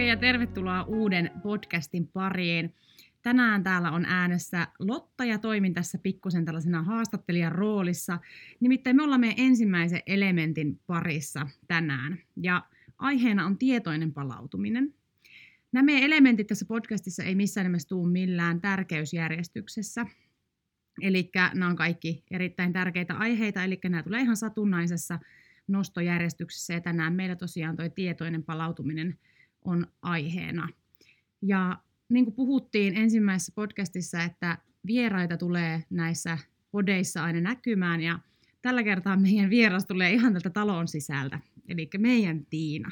Moikka 0.00 0.10
ja 0.10 0.32
tervetuloa 0.32 0.82
uuden 0.82 1.30
podcastin 1.42 2.06
pariin. 2.06 2.74
Tänään 3.22 3.62
täällä 3.62 3.90
on 3.90 4.04
äänessä 4.04 4.68
Lotta 4.78 5.24
ja 5.24 5.38
toimin 5.38 5.74
tässä 5.74 5.98
pikkusen 5.98 6.44
tällaisena 6.44 6.82
haastattelijan 6.82 7.52
roolissa. 7.52 8.18
Nimittäin 8.60 8.96
me 8.96 9.02
ollaan 9.02 9.20
meidän 9.20 9.46
ensimmäisen 9.46 10.00
elementin 10.06 10.80
parissa 10.86 11.46
tänään. 11.68 12.18
Ja 12.36 12.66
aiheena 12.98 13.46
on 13.46 13.58
tietoinen 13.58 14.12
palautuminen. 14.12 14.94
Nämä 15.72 15.82
meidän 15.82 16.02
elementit 16.02 16.46
tässä 16.46 16.64
podcastissa 16.68 17.24
ei 17.24 17.34
missään 17.34 17.64
nimessä 17.64 17.88
tule 17.88 18.10
millään 18.10 18.60
tärkeysjärjestyksessä. 18.60 20.06
Eli 21.02 21.30
nämä 21.54 21.70
on 21.70 21.76
kaikki 21.76 22.24
erittäin 22.30 22.72
tärkeitä 22.72 23.14
aiheita, 23.14 23.64
eli 23.64 23.78
nämä 23.84 24.02
tulee 24.02 24.20
ihan 24.20 24.36
satunnaisessa 24.36 25.18
nostojärjestyksessä. 25.68 26.74
Ja 26.74 26.80
tänään 26.80 27.12
meillä 27.12 27.36
tosiaan 27.36 27.76
tuo 27.76 27.88
tietoinen 27.88 28.42
palautuminen 28.42 29.18
on 29.64 29.86
aiheena. 30.02 30.68
Ja 31.42 31.78
niin 32.08 32.24
kuin 32.24 32.34
puhuttiin 32.34 32.96
ensimmäisessä 32.96 33.52
podcastissa, 33.54 34.22
että 34.22 34.58
vieraita 34.86 35.36
tulee 35.36 35.84
näissä 35.90 36.38
podeissa 36.70 37.24
aina 37.24 37.40
näkymään 37.40 38.00
ja 38.00 38.18
tällä 38.62 38.82
kertaa 38.82 39.16
meidän 39.16 39.50
vieras 39.50 39.86
tulee 39.86 40.12
ihan 40.12 40.32
tältä 40.32 40.50
talon 40.50 40.88
sisältä, 40.88 41.40
eli 41.68 41.90
meidän 41.98 42.46
Tiina. 42.46 42.90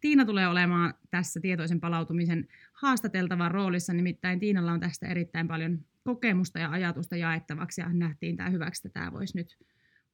Tiina 0.00 0.24
tulee 0.24 0.48
olemaan 0.48 0.94
tässä 1.10 1.40
tietoisen 1.40 1.80
palautumisen 1.80 2.48
haastateltavan 2.72 3.50
roolissa, 3.50 3.92
nimittäin 3.92 4.40
Tiinalla 4.40 4.72
on 4.72 4.80
tästä 4.80 5.06
erittäin 5.06 5.48
paljon 5.48 5.84
kokemusta 6.04 6.58
ja 6.58 6.70
ajatusta 6.70 7.16
jaettavaksi 7.16 7.80
ja 7.80 7.92
nähtiin 7.92 8.36
tämä 8.36 8.50
hyväksi, 8.50 8.88
että 8.88 9.00
tämä 9.00 9.12
voisi 9.12 9.36
nyt 9.36 9.58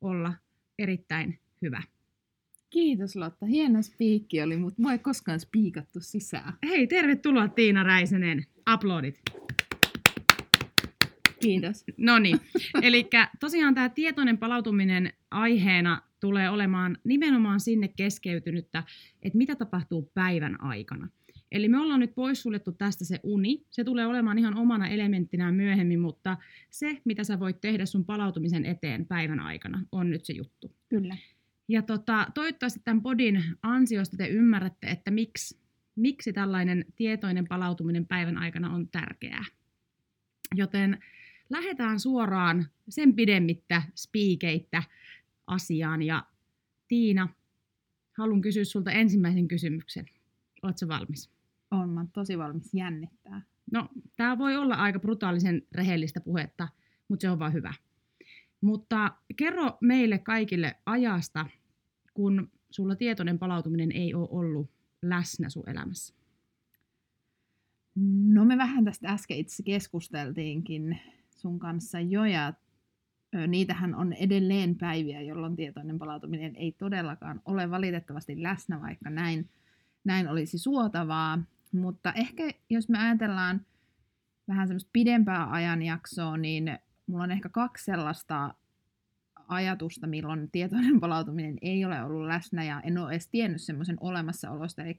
olla 0.00 0.34
erittäin 0.78 1.38
hyvä. 1.62 1.82
Kiitos 2.70 3.16
Lotta, 3.16 3.47
hieno 3.47 3.83
spiikki 3.83 4.42
oli, 4.42 4.56
mutta 4.56 4.83
mua 4.83 4.92
ei 4.92 4.98
koskaan 4.98 5.41
spiikattu 5.41 6.00
sisään. 6.00 6.52
Hei, 6.69 6.86
tervetuloa 6.86 7.48
Tiina 7.48 7.83
Räisenen. 7.83 8.47
Aplodit. 8.66 9.20
Kiitos. 11.41 11.84
No 11.96 12.19
niin, 12.19 12.41
eli 12.83 13.06
tosiaan 13.41 13.74
tämä 13.74 13.89
tietoinen 13.89 14.39
palautuminen 14.39 15.12
aiheena 15.30 16.02
tulee 16.20 16.50
olemaan 16.50 16.98
nimenomaan 17.05 17.61
sinne 17.61 17.89
keskeytynyttä, 17.89 18.83
että 19.22 19.39
mitä 19.39 19.56
tapahtuu 19.56 20.11
päivän 20.14 20.61
aikana. 20.61 21.08
Eli 21.52 21.69
me 21.69 21.80
ollaan 21.80 22.00
nyt 22.00 22.14
poissuljettu 22.14 22.72
tästä 22.72 23.05
se 23.05 23.20
uni. 23.22 23.66
Se 23.70 23.84
tulee 23.84 24.06
olemaan 24.06 24.39
ihan 24.39 24.56
omana 24.56 24.89
elementtinään 24.89 25.55
myöhemmin, 25.55 26.00
mutta 26.00 26.36
se, 26.70 26.98
mitä 27.05 27.24
sä 27.24 27.41
voit 27.41 27.61
tehdä 27.61 27.86
sun 27.86 28.05
palautumisen 28.05 28.66
eteen 28.66 29.06
päivän 29.06 29.41
aikana, 29.41 29.84
on 29.92 30.11
nyt 30.11 30.24
se 30.24 30.33
juttu. 30.33 30.74
Kyllä. 30.89 31.16
Ja 31.69 31.83
tota, 31.83 32.27
toivottavasti 32.34 32.80
tämän 32.84 33.02
podin 33.02 33.44
ansiosta 33.62 34.16
te 34.16 34.28
ymmärrätte, 34.28 34.86
että 34.86 35.11
miksi, 35.11 35.58
miksi 35.97 36.33
tällainen 36.33 36.84
tietoinen 36.97 37.48
palautuminen 37.48 38.06
päivän 38.06 38.36
aikana 38.38 38.74
on 38.74 38.88
tärkeää. 38.88 39.44
Joten 40.55 40.98
lähdetään 41.50 42.00
suoraan 42.00 42.66
sen 42.89 43.14
pidemmittä 43.14 43.83
spiikeittä 43.96 44.83
asiaan. 45.46 46.02
Ja 46.02 46.27
Tiina, 46.89 47.28
haluan 48.19 48.41
kysyä 48.41 48.64
sulta 48.64 48.91
ensimmäisen 48.91 49.48
kysymyksen. 49.48 50.06
Oletko 50.62 50.89
valmis? 50.89 51.30
On, 51.70 51.91
mä 51.91 52.06
tosi 52.12 52.39
valmis 52.39 52.74
jännittää. 52.74 53.42
No, 53.72 53.89
tämä 54.16 54.39
voi 54.39 54.56
olla 54.56 54.74
aika 54.74 54.98
brutaalisen 54.98 55.62
rehellistä 55.72 56.20
puhetta, 56.20 56.69
mutta 57.08 57.22
se 57.22 57.30
on 57.30 57.39
vaan 57.39 57.52
hyvä. 57.52 57.74
Mutta 58.61 59.17
kerro 59.37 59.78
meille 59.81 60.19
kaikille 60.19 60.77
ajasta, 60.87 61.47
kun 62.14 62.51
sulla 62.70 62.97
tietoinen 62.97 63.39
palautuminen 63.39 63.92
ei 63.92 64.14
ole 64.14 64.28
ollut 64.31 64.70
läsnä 65.03 65.48
sun 65.48 65.69
elämässä. 65.69 66.14
No 68.24 68.45
me 68.45 68.58
vähän 68.58 68.85
tästä 68.85 69.08
äsken 69.08 69.36
itse 69.36 69.63
keskusteltiinkin 69.63 71.01
sun 71.30 71.58
kanssa 71.58 72.01
jo, 72.01 72.24
ja 72.24 72.52
niitähän 73.47 73.95
on 73.95 74.13
edelleen 74.13 74.74
päiviä, 74.74 75.20
jolloin 75.20 75.57
tietoinen 75.57 75.98
palautuminen 75.98 76.57
ei 76.57 76.73
todellakaan 76.73 77.42
ole 77.45 77.70
valitettavasti 77.70 78.42
läsnä, 78.42 78.80
vaikka 78.80 79.11
näin, 79.11 79.51
näin 80.05 80.29
olisi 80.29 80.58
suotavaa. 80.58 81.39
Mutta 81.73 82.13
ehkä 82.13 82.51
jos 82.70 82.89
me 82.89 82.98
ajatellaan 82.98 83.67
vähän 84.48 84.68
semmoista 84.68 84.91
pidempää 84.92 85.52
ajanjaksoa, 85.52 86.36
niin 86.36 86.79
mulla 87.08 87.24
on 87.24 87.30
ehkä 87.30 87.48
kaksi 87.48 87.85
sellaista 87.85 88.55
ajatusta, 89.48 90.07
milloin 90.07 90.51
tietoinen 90.51 91.01
palautuminen 91.05 91.58
ei 91.63 91.85
ole 91.85 92.02
ollut 92.02 92.27
läsnä 92.27 92.64
ja 92.64 92.80
en 92.80 92.98
ole 92.98 93.11
edes 93.11 93.29
tiennyt 93.29 93.63
semmoisen 93.63 93.96
olemassaolosta. 94.01 94.83
Eli 94.83 94.98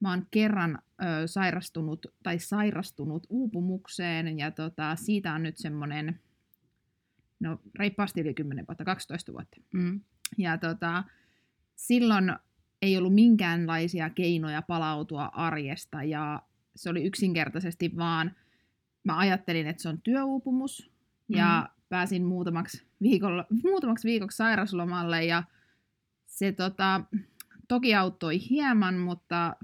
mä 0.00 0.10
oon 0.10 0.26
kerran 0.30 0.78
ö, 1.02 1.26
sairastunut 1.26 2.06
tai 2.22 2.38
sairastunut 2.38 3.26
uupumukseen 3.28 4.38
ja 4.38 4.50
tota, 4.50 4.96
siitä 4.96 5.34
on 5.34 5.42
nyt 5.42 5.58
semmoinen, 5.58 6.20
no 7.40 7.60
reippaasti 7.78 8.20
yli 8.20 8.34
10 8.34 8.66
vuotta, 8.68 8.84
12 8.84 9.32
vuotta. 9.32 9.56
Mm. 9.74 10.00
Ja 10.38 10.58
tota, 10.58 11.04
silloin 11.76 12.32
ei 12.82 12.98
ollut 12.98 13.14
minkäänlaisia 13.14 14.10
keinoja 14.10 14.62
palautua 14.62 15.24
arjesta 15.24 16.02
ja 16.02 16.42
se 16.76 16.90
oli 16.90 17.04
yksinkertaisesti 17.04 17.96
vaan, 17.96 18.36
mä 19.04 19.18
ajattelin, 19.18 19.66
että 19.66 19.82
se 19.82 19.88
on 19.88 20.02
työuupumus 20.02 20.90
ja 21.36 21.68
mm 21.68 21.80
pääsin 21.90 22.24
muutamaksi, 22.24 22.86
viikolla, 23.02 23.46
muutamaksi 23.62 24.08
viikoksi 24.08 24.36
sairaslomalle 24.36 25.24
ja 25.24 25.42
se 26.26 26.52
tota, 26.52 27.00
toki 27.68 27.94
auttoi 27.94 28.50
hieman, 28.50 28.94
mutta 28.94 29.56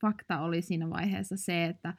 fakta 0.00 0.40
oli 0.40 0.62
siinä 0.62 0.90
vaiheessa 0.90 1.36
se, 1.36 1.64
että, 1.64 1.94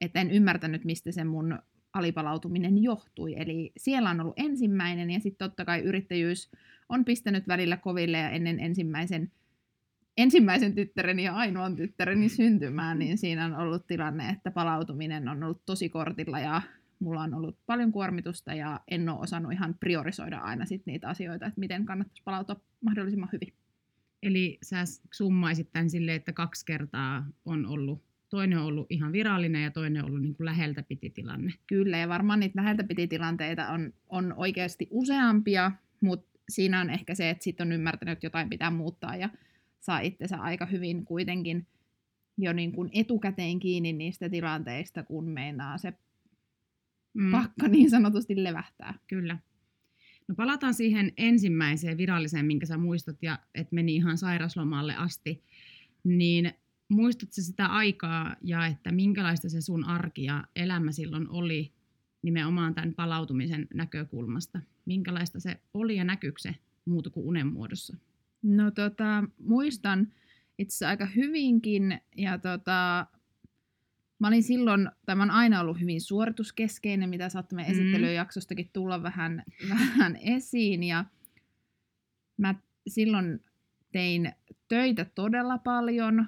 että 0.00 0.20
en 0.20 0.30
ymmärtänyt, 0.30 0.84
mistä 0.84 1.12
se 1.12 1.24
mun 1.24 1.58
alipalautuminen 1.92 2.82
johtui. 2.82 3.34
Eli 3.36 3.72
siellä 3.76 4.10
on 4.10 4.20
ollut 4.20 4.38
ensimmäinen 4.38 5.10
ja 5.10 5.20
sitten 5.20 5.48
totta 5.48 5.64
kai 5.64 5.80
yrittäjyys 5.80 6.50
on 6.88 7.04
pistänyt 7.04 7.48
välillä 7.48 7.76
koville 7.76 8.18
ja 8.18 8.30
ennen 8.30 8.60
ensimmäisen, 8.60 9.32
ensimmäisen 10.16 10.74
tyttäreni 10.74 11.24
ja 11.24 11.34
ainoan 11.34 11.76
tyttäreni 11.76 12.28
syntymään, 12.28 12.98
niin 12.98 13.18
siinä 13.18 13.44
on 13.44 13.54
ollut 13.54 13.86
tilanne, 13.86 14.28
että 14.28 14.50
palautuminen 14.50 15.28
on 15.28 15.42
ollut 15.42 15.62
tosi 15.66 15.88
kortilla 15.88 16.40
ja 16.40 16.62
mulla 17.00 17.22
on 17.22 17.34
ollut 17.34 17.58
paljon 17.66 17.92
kuormitusta 17.92 18.54
ja 18.54 18.80
en 18.88 19.08
ole 19.08 19.20
osannut 19.20 19.52
ihan 19.52 19.74
priorisoida 19.80 20.38
aina 20.38 20.64
sit 20.64 20.86
niitä 20.86 21.08
asioita, 21.08 21.46
että 21.46 21.60
miten 21.60 21.86
kannattaisi 21.86 22.22
palautua 22.24 22.60
mahdollisimman 22.80 23.28
hyvin. 23.32 23.52
Eli 24.22 24.58
sä 24.62 24.84
summaisit 25.14 25.72
tämän 25.72 25.90
silleen, 25.90 26.16
että 26.16 26.32
kaksi 26.32 26.66
kertaa 26.66 27.26
on 27.44 27.66
ollut, 27.66 28.02
toinen 28.28 28.58
on 28.58 28.64
ollut 28.64 28.86
ihan 28.90 29.12
virallinen 29.12 29.62
ja 29.62 29.70
toinen 29.70 30.02
on 30.02 30.08
ollut 30.08 30.22
niin 30.22 30.34
kuin 30.34 30.44
läheltä 30.44 30.82
piti 30.82 31.10
tilanne. 31.10 31.52
Kyllä, 31.66 31.98
ja 31.98 32.08
varmaan 32.08 32.40
niitä 32.40 32.62
läheltä 32.62 32.84
piti 32.84 33.08
tilanteita 33.08 33.68
on, 33.68 33.92
on 34.08 34.34
oikeasti 34.36 34.88
useampia, 34.90 35.72
mutta 36.00 36.38
siinä 36.48 36.80
on 36.80 36.90
ehkä 36.90 37.14
se, 37.14 37.30
että 37.30 37.44
sitten 37.44 37.68
on 37.68 37.72
ymmärtänyt, 37.72 38.12
että 38.12 38.26
jotain 38.26 38.48
pitää 38.48 38.70
muuttaa 38.70 39.16
ja 39.16 39.28
saa 39.80 40.00
itsensä 40.00 40.36
aika 40.36 40.66
hyvin 40.66 41.04
kuitenkin 41.04 41.66
jo 42.38 42.52
niin 42.52 42.72
kuin 42.72 42.90
etukäteen 42.92 43.58
kiinni 43.58 43.92
niistä 43.92 44.28
tilanteista, 44.28 45.02
kun 45.02 45.28
meinaa 45.28 45.78
se 45.78 45.92
mm. 47.14 47.30
pakka 47.30 47.68
niin 47.68 47.90
sanotusti 47.90 48.44
levähtää. 48.44 48.94
Kyllä. 49.06 49.38
No 50.28 50.34
palataan 50.34 50.74
siihen 50.74 51.12
ensimmäiseen 51.16 51.98
viralliseen, 51.98 52.46
minkä 52.46 52.66
sä 52.66 52.78
muistat, 52.78 53.22
ja 53.22 53.38
että 53.54 53.74
meni 53.74 53.96
ihan 53.96 54.18
sairaslomalle 54.18 54.94
asti. 54.96 55.42
Niin 56.04 56.52
muistatko 56.88 57.34
sitä 57.34 57.66
aikaa 57.66 58.36
ja 58.42 58.66
että 58.66 58.92
minkälaista 58.92 59.48
se 59.48 59.60
sun 59.60 59.84
arki 59.84 60.24
ja 60.24 60.44
elämä 60.56 60.92
silloin 60.92 61.28
oli 61.28 61.72
nimenomaan 62.22 62.74
tämän 62.74 62.94
palautumisen 62.94 63.66
näkökulmasta? 63.74 64.60
Minkälaista 64.84 65.40
se 65.40 65.60
oli 65.74 65.96
ja 65.96 66.04
näkyykö 66.04 66.40
se 66.40 66.54
muuta 66.84 67.10
kuin 67.10 67.26
unen 67.26 67.46
muodossa? 67.46 67.96
No 68.42 68.70
tota, 68.70 69.24
muistan 69.38 70.12
itse 70.58 70.86
aika 70.86 71.06
hyvinkin 71.06 72.00
ja 72.16 72.38
tota, 72.38 73.06
Mä 74.18 74.28
olin 74.28 74.42
silloin, 74.42 74.90
tai 75.06 75.16
mä 75.16 75.26
aina 75.30 75.60
ollut 75.60 75.80
hyvin 75.80 76.00
suorituskeskeinen, 76.00 77.10
mitä 77.10 77.28
saattoi 77.28 77.56
meidän 77.56 77.74
mm. 77.74 77.80
esittelyjaksostakin 77.80 78.70
tulla 78.72 79.02
vähän, 79.02 79.42
vähän 79.70 80.16
esiin. 80.16 80.82
Ja 80.82 81.04
mä 82.36 82.54
silloin 82.88 83.44
tein 83.92 84.32
töitä 84.68 85.04
todella 85.04 85.58
paljon, 85.58 86.26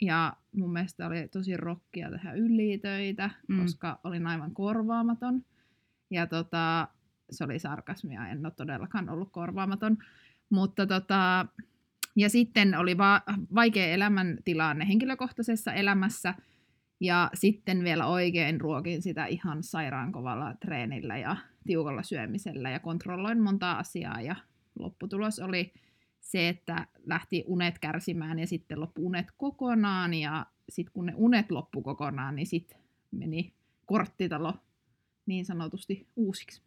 ja 0.00 0.36
mun 0.56 0.72
mielestä 0.72 1.06
oli 1.06 1.28
tosi 1.28 1.56
rokkia 1.56 2.10
tehdä 2.10 2.32
ylitöitä, 2.32 3.30
mm. 3.48 3.62
koska 3.62 4.00
olin 4.04 4.26
aivan 4.26 4.54
korvaamaton. 4.54 5.44
Ja 6.10 6.26
tota, 6.26 6.88
se 7.30 7.44
oli 7.44 7.58
sarkasmia, 7.58 8.28
en 8.28 8.46
ole 8.46 8.52
todellakaan 8.56 9.08
ollut 9.08 9.32
korvaamaton. 9.32 9.98
Mutta 10.50 10.86
tota, 10.86 11.46
ja 12.16 12.30
sitten 12.30 12.78
oli 12.78 12.98
va- 12.98 13.22
vaikea 13.54 13.86
elämäntilanne 13.86 14.88
henkilökohtaisessa 14.88 15.72
elämässä– 15.72 16.34
ja 17.00 17.30
sitten 17.34 17.84
vielä 17.84 18.06
oikein 18.06 18.60
ruokin 18.60 19.02
sitä 19.02 19.26
ihan 19.26 19.62
sairaan 19.62 20.12
kovalla 20.12 20.54
treenillä 20.54 21.18
ja 21.18 21.36
tiukalla 21.66 22.02
syömisellä 22.02 22.70
ja 22.70 22.80
kontrolloin 22.80 23.42
monta 23.42 23.72
asiaa. 23.72 24.20
Ja 24.20 24.36
lopputulos 24.78 25.38
oli 25.38 25.72
se, 26.20 26.48
että 26.48 26.86
lähti 27.04 27.44
unet 27.46 27.78
kärsimään 27.78 28.38
ja 28.38 28.46
sitten 28.46 28.80
loppu 28.80 29.06
unet 29.06 29.26
kokonaan 29.36 30.14
ja 30.14 30.46
sitten 30.68 30.92
kun 30.92 31.06
ne 31.06 31.12
unet 31.16 31.50
loppu 31.50 31.82
kokonaan, 31.82 32.36
niin 32.36 32.46
sitten 32.46 32.78
meni 33.10 33.52
korttitalo 33.86 34.54
niin 35.26 35.44
sanotusti 35.44 36.08
uusiksi. 36.16 36.62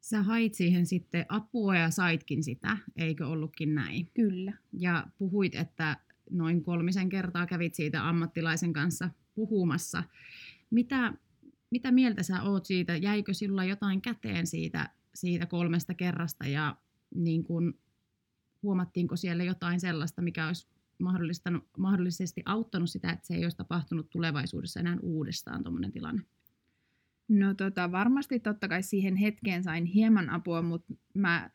Sä 0.00 0.22
hait 0.22 0.54
siihen 0.54 0.86
sitten 0.86 1.26
apua 1.28 1.76
ja 1.76 1.90
saitkin 1.90 2.42
sitä, 2.42 2.76
eikö 2.96 3.26
ollutkin 3.26 3.74
näin? 3.74 4.10
Kyllä. 4.14 4.52
Ja 4.72 5.06
puhuit, 5.18 5.54
että 5.54 5.96
noin 6.30 6.62
kolmisen 6.62 7.08
kertaa 7.08 7.46
kävit 7.46 7.74
siitä 7.74 8.08
ammattilaisen 8.08 8.72
kanssa 8.72 9.10
puhumassa. 9.34 10.04
Mitä, 10.70 11.14
mitä 11.70 11.90
mieltä 11.90 12.22
sä 12.22 12.42
oot 12.42 12.66
siitä? 12.66 12.96
Jäikö 12.96 13.34
sillä 13.34 13.64
jotain 13.64 14.02
käteen 14.02 14.46
siitä, 14.46 14.90
siitä 15.14 15.46
kolmesta 15.46 15.94
kerrasta 15.94 16.46
ja 16.46 16.76
niin 17.14 17.44
kun, 17.44 17.78
huomattiinko 18.62 19.16
siellä 19.16 19.44
jotain 19.44 19.80
sellaista, 19.80 20.22
mikä 20.22 20.46
olisi 20.46 20.68
mahdollisesti 21.78 22.42
auttanut 22.44 22.90
sitä, 22.90 23.10
että 23.10 23.26
se 23.26 23.34
ei 23.34 23.44
olisi 23.44 23.56
tapahtunut 23.56 24.10
tulevaisuudessa 24.10 24.80
enää 24.80 24.96
uudestaan 25.02 25.62
tuommoinen 25.62 25.92
tilanne? 25.92 26.22
No 27.28 27.54
tota, 27.54 27.92
varmasti 27.92 28.40
totta 28.40 28.68
kai 28.68 28.82
siihen 28.82 29.16
hetkeen 29.16 29.62
sain 29.62 29.84
hieman 29.84 30.30
apua, 30.30 30.62
mutta 30.62 30.94
mä 31.14 31.50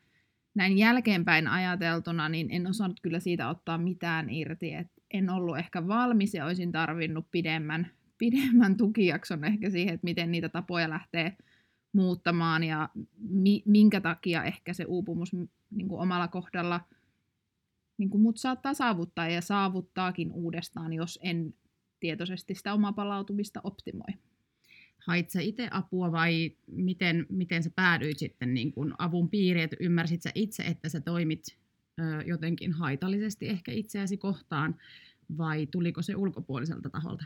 näin 0.54 0.78
jälkeenpäin 0.78 1.48
ajateltuna, 1.48 2.28
niin 2.28 2.50
en 2.50 2.66
osannut 2.66 3.00
kyllä 3.00 3.20
siitä 3.20 3.48
ottaa 3.48 3.78
mitään 3.78 4.30
irti. 4.30 4.74
Et 4.74 4.86
en 5.10 5.30
ollut 5.30 5.58
ehkä 5.58 5.86
valmis 5.86 6.34
ja 6.34 6.44
olisin 6.44 6.72
tarvinnut 6.72 7.26
pidemmän, 7.30 7.90
pidemmän 8.18 8.76
tukijakson 8.76 9.44
ehkä 9.44 9.70
siihen, 9.70 9.94
että 9.94 10.04
miten 10.04 10.32
niitä 10.32 10.48
tapoja 10.48 10.90
lähtee 10.90 11.36
muuttamaan 11.92 12.64
ja 12.64 12.88
mi, 13.18 13.62
minkä 13.66 14.00
takia 14.00 14.44
ehkä 14.44 14.72
se 14.74 14.84
uupumus 14.84 15.32
niin 15.70 15.88
kuin 15.88 16.00
omalla 16.00 16.28
kohdalla 16.28 16.80
niin 17.98 18.10
kuin 18.10 18.22
mut 18.22 18.36
saattaa 18.36 18.74
saavuttaa 18.74 19.28
ja 19.28 19.40
saavuttaakin 19.40 20.32
uudestaan, 20.32 20.92
jos 20.92 21.18
en 21.22 21.54
tietoisesti 22.00 22.54
sitä 22.54 22.74
omaa 22.74 22.92
palautumista 22.92 23.60
optimoi. 23.64 24.14
Hait 25.06 25.30
sä 25.30 25.40
itse 25.40 25.68
apua 25.70 26.12
vai 26.12 26.56
miten, 26.66 27.26
miten 27.28 27.62
sä 27.62 27.70
päädyit 27.76 28.18
sitten 28.18 28.54
niin 28.54 28.72
kuin 28.72 28.94
avun 28.98 29.30
piiriin, 29.30 29.64
että 29.64 29.76
ymmärsit 29.80 30.22
sä 30.22 30.30
itse, 30.34 30.62
että 30.62 30.88
sä 30.88 31.00
toimit 31.00 31.44
ö, 32.00 32.22
jotenkin 32.26 32.72
haitallisesti 32.72 33.48
ehkä 33.48 33.72
itseäsi 33.72 34.16
kohtaan 34.16 34.76
vai 35.38 35.66
tuliko 35.66 36.02
se 36.02 36.16
ulkopuoliselta 36.16 36.90
taholta? 36.90 37.24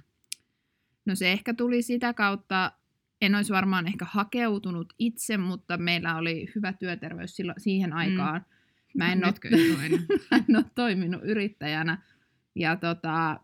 No 1.07 1.15
se 1.15 1.33
ehkä 1.33 1.55
tuli 1.55 1.83
sitä 1.83 2.15
kautta, 2.15 2.73
en 3.21 3.35
olisi 3.35 3.53
varmaan 3.53 3.87
ehkä 3.87 4.07
hakeutunut 4.11 4.93
itse, 4.99 5.37
mutta 5.37 5.77
meillä 5.77 6.17
oli 6.17 6.47
hyvä 6.55 6.73
työterveys 6.73 7.37
silloin, 7.37 7.61
siihen 7.61 7.91
mm. 7.91 7.97
aikaan. 7.97 8.41
Mm. 8.41 8.99
Mä 8.99 9.13
en, 9.13 9.25
ole, 9.25 9.35
mä 10.31 10.37
en 10.49 10.57
ole 10.57 10.65
toiminut 10.75 11.21
yrittäjänä 11.25 12.03
ja 12.55 12.77
tota, 12.77 13.41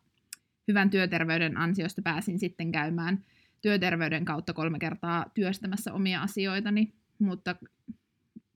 hyvän 0.68 0.90
työterveyden 0.90 1.56
ansiosta 1.56 2.02
pääsin 2.02 2.38
sitten 2.38 2.72
käymään 2.72 3.24
työterveyden 3.64 4.24
kautta 4.24 4.52
kolme 4.52 4.78
kertaa 4.78 5.30
työstämässä 5.34 5.92
omia 5.92 6.22
asioitani, 6.22 6.92
mutta 7.18 7.56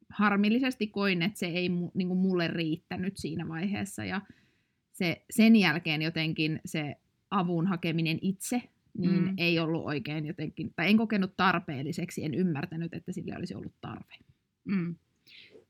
harmillisesti 0.09 0.87
koin, 0.87 1.23
että 1.23 1.39
se 1.39 1.47
ei 1.47 1.69
niin 1.69 2.09
kuin 2.09 2.19
mulle 2.19 2.49
riittänyt 2.49 3.17
siinä 3.17 3.49
vaiheessa 3.49 4.05
ja 4.05 4.21
se, 4.93 5.25
sen 5.31 5.57
jälkeen 5.57 6.03
jotenkin 6.03 6.61
se 6.65 6.97
avun 7.31 7.67
hakeminen 7.67 8.19
itse 8.23 8.63
niin 8.99 9.23
mm. 9.23 9.35
ei 9.37 9.59
ollut 9.59 9.85
oikein 9.85 10.27
jotenkin, 10.27 10.73
tai 10.77 10.91
en 10.91 10.97
kokenut 10.97 11.37
tarpeelliseksi, 11.37 12.25
en 12.25 12.35
ymmärtänyt, 12.35 12.95
että 12.95 13.13
sille 13.13 13.37
olisi 13.37 13.55
ollut 13.55 13.75
tarve. 13.81 14.15
Mm. 14.65 14.97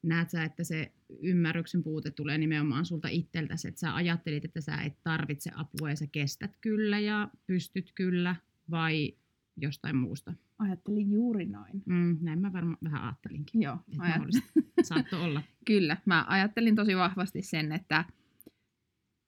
Näet 0.02 0.30
sä, 0.30 0.44
että 0.44 0.64
se 0.64 0.92
ymmärryksen 1.22 1.82
puute 1.82 2.10
tulee 2.10 2.38
nimenomaan 2.38 2.86
sulta 2.86 3.08
itseltäsi, 3.08 3.68
että 3.68 3.80
sä 3.80 3.94
ajattelit, 3.94 4.44
että 4.44 4.60
sä 4.60 4.76
et 4.76 4.94
tarvitse 5.02 5.50
apua 5.54 5.90
ja 5.90 5.96
sä 5.96 6.06
kestät 6.12 6.56
kyllä 6.60 6.98
ja 6.98 7.28
pystyt 7.46 7.92
kyllä, 7.94 8.36
vai 8.70 9.14
jostain 9.60 9.96
muusta? 9.96 10.34
Ajattelin 10.58 11.10
juuri 11.10 11.46
noin. 11.46 11.82
Mm, 11.86 12.18
näin 12.20 12.40
mä 12.40 12.52
varmaan 12.52 12.78
vähän 12.84 13.02
ajattelinkin. 13.02 13.62
Joo, 13.62 13.78
ajattelin. 13.98 14.42
Saatto 14.82 15.24
olla. 15.24 15.42
Kyllä, 15.64 15.96
mä 16.04 16.24
ajattelin 16.28 16.76
tosi 16.76 16.96
vahvasti 16.96 17.42
sen, 17.42 17.72
että, 17.72 18.04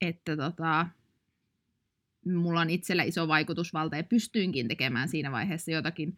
että 0.01 0.37
tota, 0.37 0.87
mulla 2.25 2.61
on 2.61 2.69
itsellä 2.69 3.03
iso 3.03 3.27
vaikutusvalta 3.27 3.95
ja 3.95 4.03
pystyinkin 4.03 4.67
tekemään 4.67 5.09
siinä 5.09 5.31
vaiheessa 5.31 5.71
jotakin 5.71 6.17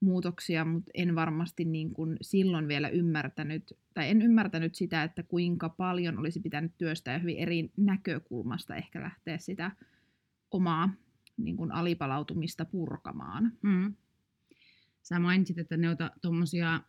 muutoksia, 0.00 0.64
mutta 0.64 0.90
en 0.94 1.14
varmasti 1.14 1.64
niin 1.64 1.90
kuin 1.90 2.16
silloin 2.22 2.68
vielä 2.68 2.88
ymmärtänyt, 2.88 3.78
tai 3.94 4.10
en 4.10 4.22
ymmärtänyt 4.22 4.74
sitä, 4.74 5.02
että 5.02 5.22
kuinka 5.22 5.68
paljon 5.68 6.18
olisi 6.18 6.40
pitänyt 6.40 6.72
työstää 6.78 7.14
ja 7.14 7.18
hyvin 7.18 7.38
eri 7.38 7.70
näkökulmasta 7.76 8.76
ehkä 8.76 9.00
lähteä 9.00 9.38
sitä 9.38 9.70
omaa 10.50 10.90
niin 11.36 11.56
kuin 11.56 11.72
alipalautumista 11.72 12.64
purkamaan. 12.64 13.52
Mm. 13.62 13.94
Sä 15.02 15.18
mainitsit, 15.18 15.58
että 15.58 15.76
ne 15.76 15.88
tuommoisia 16.22 16.80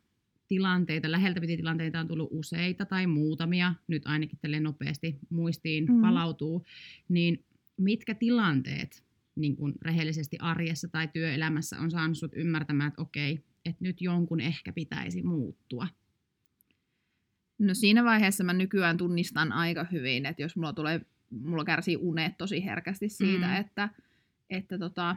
tilanteita, 0.47 1.11
läheltä 1.11 1.41
piti 1.41 1.57
tilanteita 1.57 1.99
on 1.99 2.07
tullut 2.07 2.29
useita 2.31 2.85
tai 2.85 3.07
muutamia, 3.07 3.73
nyt 3.87 4.05
ainakin 4.05 4.39
tälle 4.41 4.59
nopeasti 4.59 5.19
muistiin 5.29 5.85
mm. 5.85 6.01
palautuu, 6.01 6.65
niin 7.09 7.45
mitkä 7.77 8.15
tilanteet 8.15 9.03
niin 9.35 9.55
kuin 9.55 9.73
rehellisesti 9.81 10.37
arjessa 10.39 10.87
tai 10.87 11.07
työelämässä 11.07 11.79
on 11.79 11.91
saanut 11.91 12.17
sut 12.17 12.31
ymmärtämään, 12.35 12.87
että 12.87 13.01
okei, 13.01 13.43
että 13.65 13.83
nyt 13.83 14.01
jonkun 14.01 14.39
ehkä 14.39 14.73
pitäisi 14.73 15.23
muuttua? 15.23 15.87
No 17.59 17.73
siinä 17.73 18.03
vaiheessa 18.03 18.43
mä 18.43 18.53
nykyään 18.53 18.97
tunnistan 18.97 19.51
aika 19.51 19.85
hyvin, 19.91 20.25
että 20.25 20.41
jos 20.41 20.55
mulla 20.55 20.73
tulee, 20.73 21.01
mulla 21.29 21.65
kärsii 21.65 21.97
unet 21.97 22.37
tosi 22.37 22.65
herkästi 22.65 23.09
siitä, 23.09 23.47
mm. 23.47 23.55
että 23.55 23.89
että 24.49 24.79
tota, 24.79 25.15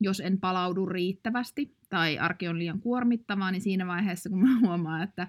jos 0.00 0.20
en 0.20 0.40
palaudu 0.40 0.86
riittävästi 0.86 1.76
tai 1.88 2.18
arki 2.18 2.48
on 2.48 2.58
liian 2.58 2.80
kuormittavaa, 2.80 3.50
niin 3.50 3.62
siinä 3.62 3.86
vaiheessa, 3.86 4.30
kun 4.30 4.40
mä 4.40 4.58
huomaan, 4.66 5.02
että 5.02 5.28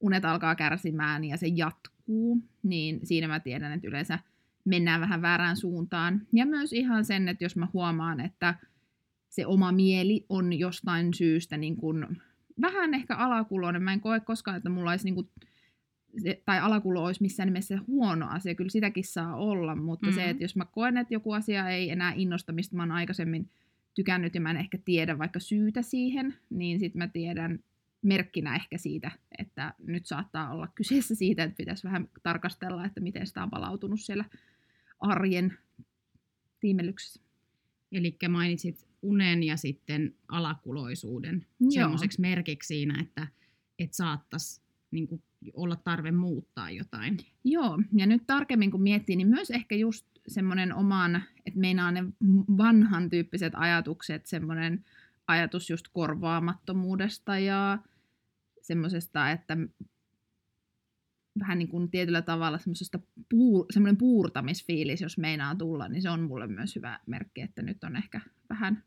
unet 0.00 0.24
alkaa 0.24 0.54
kärsimään 0.54 1.24
ja 1.24 1.36
se 1.36 1.46
jatkuu, 1.46 2.42
niin 2.62 3.06
siinä 3.06 3.28
mä 3.28 3.40
tiedän, 3.40 3.72
että 3.72 3.88
yleensä 3.88 4.18
mennään 4.64 5.00
vähän 5.00 5.22
väärään 5.22 5.56
suuntaan. 5.56 6.26
Ja 6.32 6.46
myös 6.46 6.72
ihan 6.72 7.04
sen, 7.04 7.28
että 7.28 7.44
jos 7.44 7.56
mä 7.56 7.68
huomaan, 7.72 8.20
että 8.20 8.54
se 9.28 9.46
oma 9.46 9.72
mieli 9.72 10.26
on 10.28 10.52
jostain 10.52 11.14
syystä 11.14 11.56
niin 11.56 11.76
kuin 11.76 12.06
vähän 12.60 12.94
ehkä 12.94 13.16
alakuloinen. 13.16 13.82
Mä 13.82 13.92
en 13.92 14.00
koe 14.00 14.20
koskaan, 14.20 14.56
että 14.56 14.68
mulla 14.68 14.90
olisi 14.90 15.04
niin 15.04 15.14
kuin 15.14 15.28
se, 16.22 16.42
tai 16.44 16.58
alakulo 16.58 17.04
olisi 17.04 17.22
missään 17.22 17.46
nimessä 17.46 17.78
huono 17.86 18.26
asia, 18.28 18.54
kyllä 18.54 18.70
sitäkin 18.70 19.04
saa 19.04 19.36
olla, 19.36 19.76
mutta 19.76 20.06
mm-hmm. 20.06 20.22
se, 20.22 20.30
että 20.30 20.44
jos 20.44 20.56
mä 20.56 20.64
koen, 20.64 20.96
että 20.96 21.14
joku 21.14 21.32
asia 21.32 21.68
ei 21.68 21.90
enää 21.90 22.12
innosta, 22.16 22.52
mistä 22.52 22.76
mä 22.76 22.82
oon 22.82 22.92
aikaisemmin 22.92 23.50
tykännyt 23.94 24.34
ja 24.34 24.40
mä 24.40 24.50
en 24.50 24.56
ehkä 24.56 24.78
tiedä 24.84 25.18
vaikka 25.18 25.40
syytä 25.40 25.82
siihen, 25.82 26.34
niin 26.50 26.80
sitten 26.80 26.98
mä 26.98 27.08
tiedän 27.08 27.58
merkkinä 28.02 28.54
ehkä 28.54 28.78
siitä, 28.78 29.10
että 29.38 29.74
nyt 29.78 30.06
saattaa 30.06 30.52
olla 30.52 30.68
kyseessä 30.74 31.14
siitä, 31.14 31.44
että 31.44 31.56
pitäisi 31.56 31.84
vähän 31.84 32.08
tarkastella, 32.22 32.84
että 32.84 33.00
miten 33.00 33.26
sitä 33.26 33.42
on 33.42 33.50
palautunut 33.50 34.00
siellä 34.00 34.24
arjen 35.00 35.58
tiimellyksessä. 36.60 37.20
Eli 37.92 38.16
mainitsit 38.28 38.86
unen 39.02 39.42
ja 39.42 39.56
sitten 39.56 40.14
alakuloisuuden 40.28 41.46
semmoiseksi 41.70 42.20
merkiksi 42.20 42.66
siinä, 42.66 43.00
että, 43.02 43.26
että 43.78 43.96
saattaisi 43.96 44.62
niin 44.90 45.08
kuin 45.08 45.22
olla 45.54 45.76
tarve 45.76 46.10
muuttaa 46.10 46.70
jotain. 46.70 47.18
Joo, 47.44 47.78
ja 47.92 48.06
nyt 48.06 48.22
tarkemmin 48.26 48.70
kun 48.70 48.82
miettii, 48.82 49.16
niin 49.16 49.28
myös 49.28 49.50
ehkä 49.50 49.74
just 49.74 50.06
semmoinen 50.28 50.74
oman, 50.74 51.22
että 51.46 51.60
meinaa 51.60 51.90
ne 51.90 52.04
vanhan 52.56 53.10
tyyppiset 53.10 53.52
ajatukset, 53.56 54.26
semmoinen 54.26 54.84
ajatus 55.28 55.70
just 55.70 55.88
korvaamattomuudesta 55.92 57.38
ja 57.38 57.78
semmoisesta, 58.62 59.30
että 59.30 59.56
vähän 61.38 61.58
niin 61.58 61.68
kuin 61.68 61.90
tietyllä 61.90 62.22
tavalla 62.22 62.58
semmoisesta 62.58 62.98
puur, 63.28 63.66
semmoinen 63.70 63.96
puurtamisfiilis, 63.96 65.00
jos 65.00 65.18
meinaa 65.18 65.54
tulla, 65.54 65.88
niin 65.88 66.02
se 66.02 66.10
on 66.10 66.22
mulle 66.22 66.46
myös 66.46 66.76
hyvä 66.76 67.00
merkki, 67.06 67.40
että 67.40 67.62
nyt 67.62 67.84
on 67.84 67.96
ehkä 67.96 68.20
vähän 68.50 68.84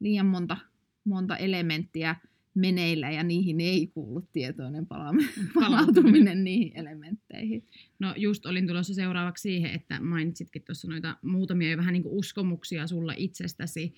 liian 0.00 0.26
monta, 0.26 0.56
monta 1.04 1.36
elementtiä 1.36 2.16
meneillä 2.54 3.10
ja 3.10 3.22
niihin 3.22 3.60
ei 3.60 3.86
kuulu 3.86 4.20
tietoinen 4.32 4.86
palautuminen 5.54 6.44
niihin 6.44 6.72
elementteihin. 6.74 7.66
No 7.98 8.14
just 8.16 8.46
olin 8.46 8.66
tulossa 8.66 8.94
seuraavaksi 8.94 9.42
siihen, 9.42 9.70
että 9.70 10.00
mainitsitkin 10.00 10.62
tuossa 10.62 10.88
noita 10.88 11.16
muutamia 11.22 11.70
jo 11.70 11.76
vähän 11.76 11.92
niin 11.92 12.02
kuin 12.02 12.14
uskomuksia 12.14 12.86
sulla 12.86 13.14
itsestäsi, 13.16 13.94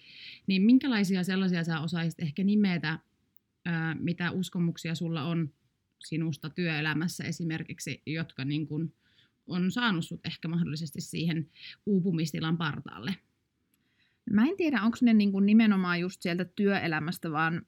niin 0.46 0.62
minkälaisia 0.62 1.24
sellaisia 1.24 1.64
sä 1.64 1.80
osaisit 1.80 2.20
ehkä 2.20 2.44
nimetä, 2.44 2.98
ää, 3.64 3.94
mitä 3.94 4.30
uskomuksia 4.30 4.94
sulla 4.94 5.22
on 5.24 5.52
sinusta 6.04 6.50
työelämässä 6.50 7.24
esimerkiksi, 7.24 8.02
jotka 8.06 8.44
niin 8.44 8.66
kuin 8.66 8.94
on 9.46 9.70
saanut 9.70 10.04
sut 10.04 10.26
ehkä 10.26 10.48
mahdollisesti 10.48 11.00
siihen 11.00 11.48
uupumistilan 11.86 12.56
partaalle? 12.56 13.14
Mä 14.30 14.44
en 14.44 14.56
tiedä, 14.56 14.82
onko 14.82 14.98
ne 15.02 15.14
niin 15.14 15.32
kuin 15.32 15.46
nimenomaan 15.46 16.00
just 16.00 16.22
sieltä 16.22 16.44
työelämästä, 16.44 17.30
vaan 17.32 17.66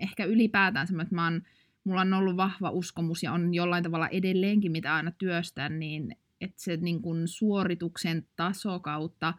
ehkä 0.00 0.24
ylipäätään 0.24 0.86
semmoinen, 0.86 1.06
että 1.06 1.14
mä 1.14 1.24
oon, 1.24 1.42
mulla 1.84 2.00
on 2.00 2.12
ollut 2.12 2.36
vahva 2.36 2.70
uskomus 2.70 3.22
ja 3.22 3.32
on 3.32 3.54
jollain 3.54 3.84
tavalla 3.84 4.08
edelleenkin, 4.08 4.72
mitä 4.72 4.94
aina 4.94 5.10
työstän, 5.10 5.78
niin 5.78 6.16
että 6.40 6.62
se 6.62 6.76
niin 6.76 7.02
kuin 7.02 7.28
suorituksen 7.28 8.26
taso 8.36 8.80
kautta 8.80 9.34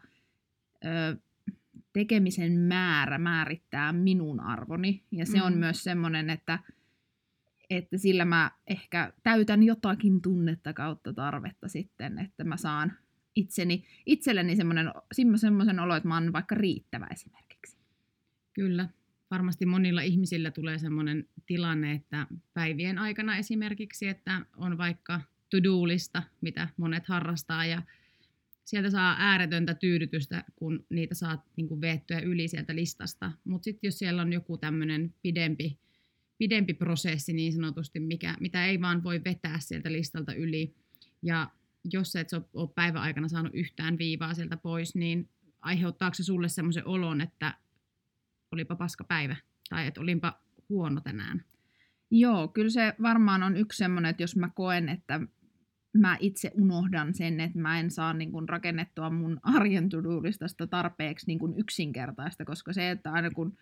ö, 0.84 1.16
tekemisen 1.92 2.58
määrä 2.58 3.18
määrittää 3.18 3.92
minun 3.92 4.40
arvoni. 4.40 5.02
Ja 5.10 5.26
se 5.26 5.38
mm. 5.38 5.44
on 5.44 5.58
myös 5.58 5.84
semmoinen, 5.84 6.30
että, 6.30 6.58
että 7.70 7.98
sillä 7.98 8.24
mä 8.24 8.50
ehkä 8.66 9.12
täytän 9.22 9.62
jotakin 9.62 10.22
tunnetta 10.22 10.72
kautta 10.72 11.12
tarvetta 11.12 11.68
sitten, 11.68 12.18
että 12.18 12.44
mä 12.44 12.56
saan 12.56 12.92
itseni, 13.36 13.84
itselleni 14.06 14.56
semmoinen, 14.56 14.90
semmoisen 15.36 15.80
olo, 15.80 15.96
että 15.96 16.08
mä 16.08 16.14
oon 16.14 16.32
vaikka 16.32 16.54
riittävä 16.54 17.06
esimerkiksi. 17.12 17.78
Kyllä. 18.52 18.88
Varmasti 19.32 19.66
monilla 19.66 20.02
ihmisillä 20.02 20.50
tulee 20.50 20.78
semmoinen 20.78 21.28
tilanne, 21.46 21.92
että 21.92 22.26
päivien 22.54 22.98
aikana 22.98 23.36
esimerkiksi, 23.36 24.08
että 24.08 24.46
on 24.56 24.78
vaikka 24.78 25.20
to-do-lista, 25.50 26.22
mitä 26.40 26.68
monet 26.76 27.06
harrastaa, 27.06 27.66
ja 27.66 27.82
sieltä 28.64 28.90
saa 28.90 29.16
ääretöntä 29.18 29.74
tyydytystä, 29.74 30.44
kun 30.56 30.86
niitä 30.90 31.14
saa 31.14 31.44
niin 31.56 31.68
kuin 31.68 31.80
veettyä 31.80 32.20
yli 32.20 32.48
sieltä 32.48 32.74
listasta. 32.74 33.32
Mutta 33.44 33.64
sitten 33.64 33.88
jos 33.88 33.98
siellä 33.98 34.22
on 34.22 34.32
joku 34.32 34.58
tämmöinen 34.58 35.14
pidempi, 35.22 35.78
pidempi 36.38 36.74
prosessi 36.74 37.32
niin 37.32 37.52
sanotusti, 37.52 38.00
mikä, 38.00 38.36
mitä 38.40 38.66
ei 38.66 38.80
vaan 38.80 39.02
voi 39.04 39.20
vetää 39.24 39.60
sieltä 39.60 39.92
listalta 39.92 40.34
yli, 40.34 40.74
ja 41.22 41.50
jos 41.92 42.16
et 42.16 42.28
ole 42.32 42.70
päiväaikana 42.74 43.28
saanut 43.28 43.54
yhtään 43.54 43.98
viivaa 43.98 44.34
sieltä 44.34 44.56
pois, 44.56 44.94
niin 44.94 45.28
aiheuttaako 45.60 46.14
se 46.14 46.22
sulle 46.22 46.48
semmoisen 46.48 46.86
olon, 46.86 47.20
että 47.20 47.61
olipa 48.52 48.76
paska 48.76 49.04
päivä 49.04 49.36
tai 49.68 49.86
että 49.86 50.00
olinpa 50.00 50.40
huono 50.68 51.00
tänään? 51.00 51.44
Joo, 52.10 52.48
kyllä 52.48 52.70
se 52.70 52.94
varmaan 53.02 53.42
on 53.42 53.56
yksi 53.56 53.76
semmoinen, 53.76 54.10
että 54.10 54.22
jos 54.22 54.36
mä 54.36 54.50
koen, 54.54 54.88
että 54.88 55.20
mä 55.98 56.16
itse 56.20 56.50
unohdan 56.54 57.14
sen, 57.14 57.40
että 57.40 57.58
mä 57.58 57.80
en 57.80 57.90
saa 57.90 58.12
niin 58.12 58.32
kun 58.32 58.48
rakennettua 58.48 59.10
mun 59.10 59.40
arjen 59.42 59.88
tudulistasta 59.88 60.66
tarpeeksi 60.66 61.26
niin 61.26 61.38
kun 61.38 61.58
yksinkertaista, 61.58 62.44
koska 62.44 62.72
se, 62.72 62.90
että 62.90 63.12
aina 63.12 63.30
kun 63.30 63.56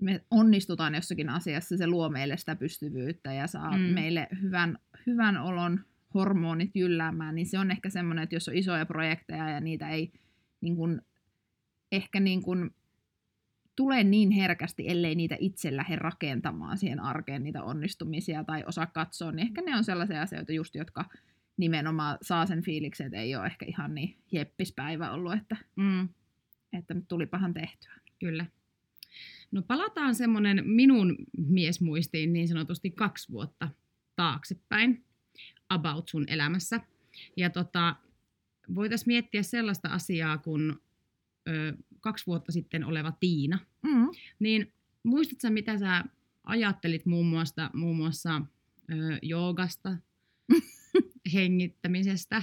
me 0.00 0.24
onnistutaan 0.30 0.94
jossakin 0.94 1.28
asiassa, 1.28 1.76
se 1.76 1.86
luo 1.86 2.08
meille 2.08 2.36
sitä 2.36 2.56
pystyvyyttä 2.56 3.32
ja 3.32 3.46
saa 3.46 3.78
mm. 3.78 3.82
meille 3.82 4.28
hyvän, 4.42 4.78
hyvän 5.06 5.36
olon 5.36 5.80
hormonit 6.14 6.70
jylläämään, 6.74 7.34
niin 7.34 7.46
se 7.46 7.58
on 7.58 7.70
ehkä 7.70 7.90
semmoinen, 7.90 8.22
että 8.22 8.36
jos 8.36 8.48
on 8.48 8.54
isoja 8.54 8.86
projekteja 8.86 9.50
ja 9.50 9.60
niitä 9.60 9.88
ei 9.88 10.12
niin 10.60 10.76
kun, 10.76 11.02
ehkä 11.92 12.20
niin 12.20 12.42
kun, 12.42 12.70
tule 13.80 14.04
niin 14.04 14.30
herkästi, 14.30 14.88
ellei 14.88 15.14
niitä 15.14 15.36
itse 15.38 15.76
lähde 15.76 15.96
rakentamaan 15.96 16.78
siihen 16.78 17.00
arkeen 17.00 17.42
niitä 17.42 17.62
onnistumisia 17.62 18.44
tai 18.44 18.64
osaa 18.66 18.86
katsoa, 18.86 19.32
niin 19.32 19.46
ehkä 19.46 19.62
ne 19.62 19.76
on 19.76 19.84
sellaisia 19.84 20.22
asioita 20.22 20.52
just, 20.52 20.74
jotka 20.74 21.04
nimenomaan 21.56 22.18
saa 22.22 22.46
sen 22.46 22.62
fiiliksen, 22.62 23.06
että 23.06 23.18
ei 23.18 23.36
ole 23.36 23.46
ehkä 23.46 23.66
ihan 23.68 23.94
niin 23.94 24.16
jeppispäivä 24.32 25.10
ollut, 25.10 25.32
että, 25.32 25.56
mm. 25.76 26.08
että 26.72 26.94
tulipahan 27.08 27.54
tehtyä. 27.54 27.92
Kyllä. 28.18 28.46
No 29.52 29.62
palataan 29.62 30.14
semmoinen 30.14 30.62
minun 30.66 31.16
miesmuistiin 31.38 32.32
niin 32.32 32.48
sanotusti 32.48 32.90
kaksi 32.90 33.32
vuotta 33.32 33.68
taaksepäin 34.16 35.04
about 35.68 36.08
sun 36.08 36.24
elämässä. 36.28 36.80
Ja 37.36 37.50
tota, 37.50 37.96
voitaisiin 38.74 39.06
miettiä 39.06 39.42
sellaista 39.42 39.88
asiaa 39.88 40.38
kuin 40.38 40.74
ö, 41.48 41.76
kaksi 42.00 42.26
vuotta 42.26 42.52
sitten 42.52 42.84
oleva 42.84 43.12
Tiina. 43.20 43.58
Mm. 43.82 44.08
Niin 44.38 44.72
muistatko 45.02 45.50
mitä 45.50 45.78
sä 45.78 46.04
ajattelit 46.44 47.06
muun 47.06 47.26
muassa, 47.26 47.70
muun 47.74 47.96
muassa 47.96 48.42
ö, 48.92 49.18
joogasta, 49.22 49.96
hengittämisestä 51.34 52.42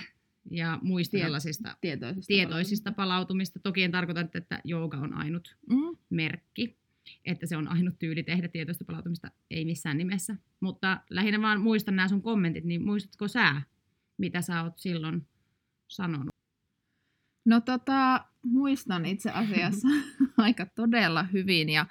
ja 0.52 0.80
muista 0.82 1.18
tällaisista 1.18 1.78
tietoisista, 1.82 2.28
tietoisista 2.28 2.92
palautumista. 2.92 3.60
Toki 3.60 3.84
en 3.84 3.92
tarkoita, 3.92 4.22
että 4.34 4.62
jooga 4.64 4.98
on 4.98 5.14
ainut 5.14 5.56
mm. 5.70 5.98
merkki, 6.10 6.78
että 7.26 7.46
se 7.46 7.58
on 7.58 7.68
ainut 7.68 8.00
tyyli 8.00 8.24
tehdä 8.24 8.48
tietoista 8.48 8.86
palautumista, 8.86 9.32
ei 9.52 9.66
missään 9.66 9.98
nimessä. 9.98 10.36
Mutta 10.60 11.02
lähinnä 11.10 11.42
vaan 11.42 11.62
muistan 11.62 11.96
nämä 11.96 12.08
sun 12.08 12.22
kommentit, 12.22 12.64
niin 12.64 12.86
muistatko 12.86 13.28
sä, 13.28 13.62
mitä 14.18 14.42
sä 14.42 14.64
oot 14.64 14.80
silloin 14.80 15.28
sanonut? 15.88 16.37
No 17.48 17.62
tota, 17.62 18.25
muistan 18.44 19.06
itse 19.06 19.32
asiassa 19.32 19.88
aika 20.38 20.66
todella 20.66 21.24
hyvin 21.24 21.70
ja 21.70 21.86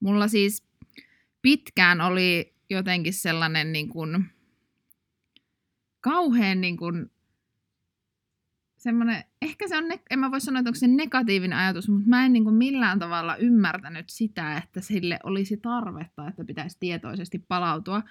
mulla 0.00 0.28
siis 0.28 0.68
pitkään 1.42 2.00
oli 2.00 2.54
jotenkin 2.70 3.12
sellainen 3.12 3.72
niin 3.72 3.88
kuin, 3.88 4.24
kauhean 6.00 6.60
niin 6.60 6.76
kuin, 6.76 7.10
semmoinen, 8.76 9.24
ehkä 9.42 9.68
se 9.68 9.76
on, 9.76 9.88
ne, 9.88 10.00
en 10.10 10.18
mä 10.18 10.30
voi 10.30 10.40
sanoa, 10.40 10.60
että 10.60 10.68
onko 10.68 10.78
se 10.78 10.86
negatiivinen 10.86 11.58
ajatus, 11.58 11.88
mutta 11.88 12.08
mä 12.08 12.26
en 12.26 12.32
niin 12.32 12.44
kuin 12.44 12.56
millään 12.56 12.98
tavalla 12.98 13.36
ymmärtänyt 13.36 14.08
sitä, 14.08 14.56
että 14.56 14.80
sille 14.80 15.18
olisi 15.24 15.56
tarvetta, 15.56 16.28
että 16.28 16.44
pitäisi 16.44 16.76
tietoisesti 16.80 17.38
palautua, 17.38 18.02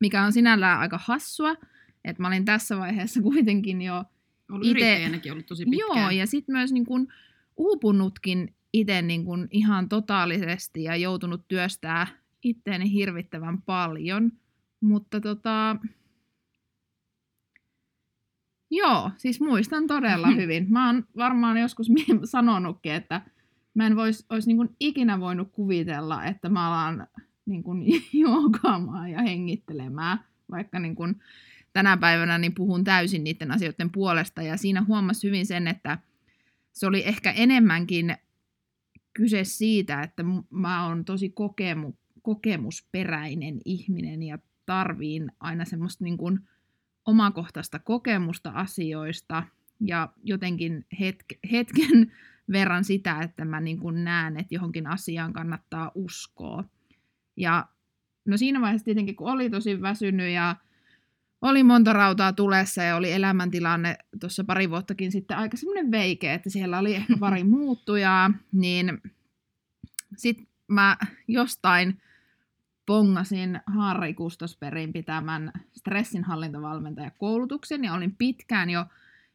mikä 0.00 0.22
on 0.22 0.32
sinällään 0.32 0.80
aika 0.80 1.00
hassua, 1.02 1.56
että 2.04 2.22
mä 2.22 2.28
olin 2.28 2.44
tässä 2.44 2.78
vaiheessa 2.78 3.22
kuitenkin 3.32 3.82
jo 3.82 4.04
ollut 4.50 4.66
ite, 4.66 4.70
yrittäjänäkin 4.70 5.32
ollut 5.32 5.46
tosi 5.46 5.64
pitkään. 5.64 6.00
Joo, 6.00 6.10
ja 6.10 6.26
sitten 6.26 6.52
myös 6.52 6.72
niin 6.72 6.86
kuin 6.86 7.08
uupunutkin 7.56 8.54
itse 8.72 9.02
niin 9.02 9.24
kuin 9.24 9.48
ihan 9.50 9.88
totaalisesti 9.88 10.82
ja 10.82 10.96
joutunut 10.96 11.48
työstää 11.48 12.06
itteeni 12.42 12.92
hirvittävän 12.92 13.62
paljon. 13.62 14.32
Mutta 14.80 15.20
tota, 15.20 15.76
joo, 18.70 19.10
siis 19.16 19.40
muistan 19.40 19.86
todella 19.86 20.30
hyvin. 20.40 20.66
Mä 20.72 20.86
oon 20.86 21.04
varmaan 21.16 21.56
joskus 21.56 21.86
sanonutkin, 22.24 22.92
että 22.92 23.20
mä 23.74 23.86
en 23.86 23.96
vois, 23.96 24.26
olisi 24.30 24.54
niin 24.54 24.76
ikinä 24.80 25.20
voinut 25.20 25.48
kuvitella, 25.52 26.24
että 26.24 26.48
mä 26.48 26.68
alan 26.68 27.06
niin 27.46 27.62
kuin 27.62 27.84
joogaamaan 28.12 29.10
ja 29.10 29.22
hengittelemään, 29.22 30.24
vaikka 30.50 30.78
niin 30.78 30.94
kuin 30.94 31.20
tänä 31.72 31.96
päivänä 31.96 32.38
niin 32.38 32.54
puhun 32.54 32.84
täysin 32.84 33.24
niiden 33.24 33.50
asioiden 33.50 33.90
puolesta. 33.90 34.42
Ja 34.42 34.56
siinä 34.56 34.84
huomasi 34.84 35.26
hyvin 35.26 35.46
sen, 35.46 35.68
että 35.68 35.98
se 36.72 36.86
oli 36.86 37.02
ehkä 37.06 37.30
enemmänkin 37.32 38.16
kyse 39.12 39.44
siitä, 39.44 40.02
että 40.02 40.24
mä 40.50 40.86
oon 40.86 41.04
tosi 41.04 41.30
kokemu, 41.30 41.92
kokemusperäinen 42.22 43.60
ihminen 43.64 44.22
ja 44.22 44.38
tarviin 44.66 45.32
aina 45.40 45.64
semmoista 45.64 46.04
niin 46.04 46.16
kuin 46.16 46.40
omakohtaista 47.06 47.78
kokemusta 47.78 48.50
asioista 48.50 49.42
ja 49.80 50.08
jotenkin 50.22 50.86
hetke, 51.00 51.38
hetken 51.52 52.12
verran 52.52 52.84
sitä, 52.84 53.20
että 53.20 53.44
mä 53.44 53.60
niin 53.60 53.78
kuin 53.78 54.04
näen, 54.04 54.36
että 54.36 54.54
johonkin 54.54 54.86
asiaan 54.86 55.32
kannattaa 55.32 55.92
uskoa. 55.94 56.64
Ja 57.36 57.68
no 58.24 58.36
siinä 58.36 58.60
vaiheessa 58.60 58.84
tietenkin, 58.84 59.16
kun 59.16 59.32
oli 59.32 59.50
tosi 59.50 59.80
väsynyt 59.80 60.30
ja 60.30 60.56
oli 61.42 61.62
monta 61.62 61.92
rautaa 61.92 62.32
tulessa 62.32 62.82
ja 62.82 62.96
oli 62.96 63.12
elämäntilanne 63.12 63.98
tuossa 64.20 64.44
pari 64.44 64.70
vuottakin 64.70 65.12
sitten 65.12 65.36
aika 65.36 65.56
semmoinen 65.56 65.90
veike, 65.90 66.34
että 66.34 66.50
siellä 66.50 66.78
oli 66.78 66.94
ehkä 66.94 67.16
pari 67.20 67.44
muuttujaa, 67.44 68.30
niin 68.52 69.02
sitten 70.16 70.46
mä 70.68 70.96
jostain 71.28 72.02
pongasin 72.86 73.60
Harri 73.66 74.14
Kustosperin 74.14 74.92
pitämän 74.92 75.52
stressinhallintavalmentajakoulutuksen 75.72 77.84
ja 77.84 77.94
olin 77.94 78.16
pitkään 78.16 78.70
jo 78.70 78.86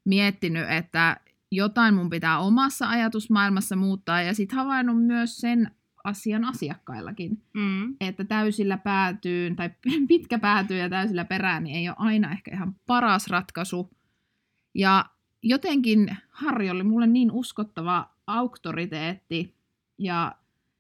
miettinyt, 0.06 0.70
että 0.70 1.18
jotain 1.52 1.94
mun 1.94 2.10
pitää 2.10 2.40
omassa 2.40 2.90
ajatusmaailmassa 2.90 3.76
muuttaa 3.76 4.22
ja 4.22 4.34
sitten 4.34 4.58
havainnut 4.58 5.06
myös 5.06 5.38
sen 5.38 5.72
asian 6.06 6.44
asiakkaillakin. 6.44 7.42
Mm. 7.54 7.96
Että 8.00 8.26
täysillä 8.26 8.78
päätyy, 8.78 9.56
tai 9.56 9.70
pitkä 10.08 10.40
päätyy 10.40 10.78
ja 10.78 10.90
täysillä 10.90 11.26
perään, 11.26 11.64
niin 11.64 11.76
ei 11.76 11.90
ole 11.90 11.96
aina 12.00 12.32
ehkä 12.32 12.52
ihan 12.54 12.76
paras 12.86 13.28
ratkaisu. 13.28 13.90
Ja 14.76 15.06
jotenkin 15.44 16.18
Harri 16.30 16.70
oli 16.70 16.84
mulle 16.84 17.08
niin 17.08 17.32
uskottava 17.32 18.10
auktoriteetti, 18.28 19.56
ja 19.98 20.36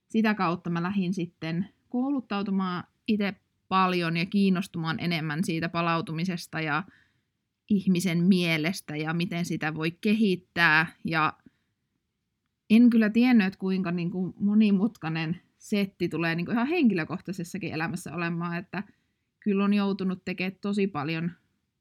sitä 0.09 0.33
kautta 0.33 0.69
mä 0.69 0.83
lähdin 0.83 1.13
sitten 1.13 1.69
kouluttautumaan 1.89 2.83
itse 3.07 3.33
paljon 3.67 4.17
ja 4.17 4.25
kiinnostumaan 4.25 4.99
enemmän 4.99 5.43
siitä 5.43 5.69
palautumisesta 5.69 6.61
ja 6.61 6.83
ihmisen 7.69 8.23
mielestä 8.23 8.95
ja 8.95 9.13
miten 9.13 9.45
sitä 9.45 9.75
voi 9.75 9.91
kehittää 9.91 10.87
ja 11.03 11.33
en 12.69 12.89
kyllä 12.89 13.09
tiennyt, 13.09 13.47
että 13.47 13.59
kuinka 13.59 13.91
niin 13.91 14.11
kuin 14.11 14.33
monimutkainen 14.39 15.41
setti 15.57 16.09
tulee 16.09 16.35
niin 16.35 16.45
kuin 16.45 16.55
ihan 16.55 16.67
henkilökohtaisessakin 16.67 17.73
elämässä 17.73 18.13
olemaan, 18.13 18.57
että 18.57 18.83
kyllä 19.39 19.63
on 19.63 19.73
joutunut 19.73 20.25
tekemään 20.25 20.57
tosi 20.61 20.87
paljon, 20.87 21.31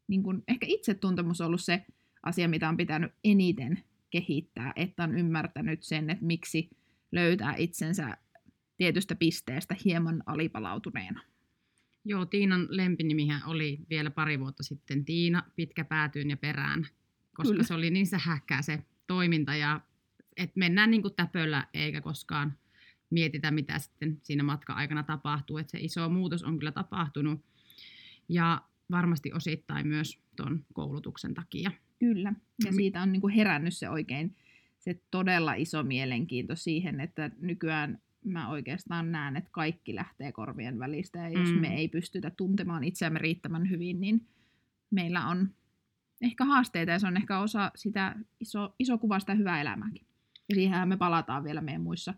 niin 0.08 0.22
kuin, 0.22 0.42
ehkä 0.48 0.66
itsetuntemus 0.68 1.40
on 1.40 1.46
ollut 1.46 1.60
se 1.60 1.86
asia, 2.22 2.48
mitä 2.48 2.68
on 2.68 2.76
pitänyt 2.76 3.12
eniten 3.24 3.84
kehittää, 4.10 4.72
että 4.76 5.04
on 5.04 5.18
ymmärtänyt 5.18 5.82
sen, 5.82 6.10
että 6.10 6.24
miksi 6.24 6.70
löytää 7.12 7.54
itsensä 7.56 8.16
tietystä 8.76 9.14
pisteestä 9.14 9.76
hieman 9.84 10.22
alipalautuneena. 10.26 11.20
Joo, 12.04 12.26
Tiinan 12.26 12.66
lempinimihän 12.70 13.42
oli 13.46 13.78
vielä 13.90 14.10
pari 14.10 14.40
vuotta 14.40 14.62
sitten 14.62 15.04
Tiina, 15.04 15.42
pitkä 15.56 15.84
päätyyn 15.84 16.30
ja 16.30 16.36
perään, 16.36 16.86
koska 17.34 17.52
Kyllä. 17.52 17.62
se 17.62 17.74
oli 17.74 17.90
niin 17.90 18.06
sähäkkää 18.06 18.62
se 18.62 18.82
toiminta 19.06 19.54
ja 19.54 19.80
et 20.36 20.56
mennään 20.56 20.90
niin 20.90 21.02
kuin 21.02 21.14
täpöllä 21.14 21.66
eikä 21.74 22.00
koskaan 22.00 22.52
mietitä, 23.10 23.50
mitä 23.50 23.78
sitten 23.78 24.20
siinä 24.22 24.42
matka-aikana 24.42 25.02
tapahtuu. 25.02 25.58
Et 25.58 25.70
se 25.70 25.78
iso 25.78 26.08
muutos 26.08 26.42
on 26.42 26.58
kyllä 26.58 26.72
tapahtunut 26.72 27.44
ja 28.28 28.62
varmasti 28.90 29.32
osittain 29.32 29.88
myös 29.88 30.18
tuon 30.36 30.64
koulutuksen 30.72 31.34
takia. 31.34 31.70
Kyllä, 31.98 32.32
ja 32.64 32.72
siitä 32.72 33.02
on 33.02 33.12
niin 33.12 33.20
kuin 33.20 33.34
herännyt 33.34 33.74
se 33.74 33.88
oikein 33.88 34.36
se 34.78 35.00
todella 35.10 35.54
iso 35.54 35.82
mielenkiinto 35.82 36.56
siihen, 36.56 37.00
että 37.00 37.30
nykyään 37.40 37.98
mä 38.24 38.48
oikeastaan 38.48 39.12
näen, 39.12 39.36
että 39.36 39.50
kaikki 39.52 39.94
lähtee 39.94 40.32
korvien 40.32 40.78
välistä 40.78 41.18
ja 41.18 41.28
jos 41.28 41.52
mm. 41.52 41.60
me 41.60 41.76
ei 41.76 41.88
pystytä 41.88 42.30
tuntemaan 42.30 42.84
itseämme 42.84 43.18
riittävän 43.18 43.70
hyvin, 43.70 44.00
niin 44.00 44.26
meillä 44.90 45.26
on 45.26 45.54
ehkä 46.20 46.44
haasteita 46.44 46.92
ja 46.92 46.98
se 46.98 47.06
on 47.06 47.16
ehkä 47.16 47.38
osa 47.38 47.70
sitä 47.74 48.16
iso, 48.40 48.74
iso 48.78 48.98
kuvaa 48.98 49.20
sitä 49.20 49.34
hyvää 49.34 49.60
elämääkin. 49.60 50.06
Siihenhän 50.52 50.88
me 50.88 50.96
palataan 50.96 51.44
vielä 51.44 51.60
meidän 51.60 51.82
muissa 51.82 52.14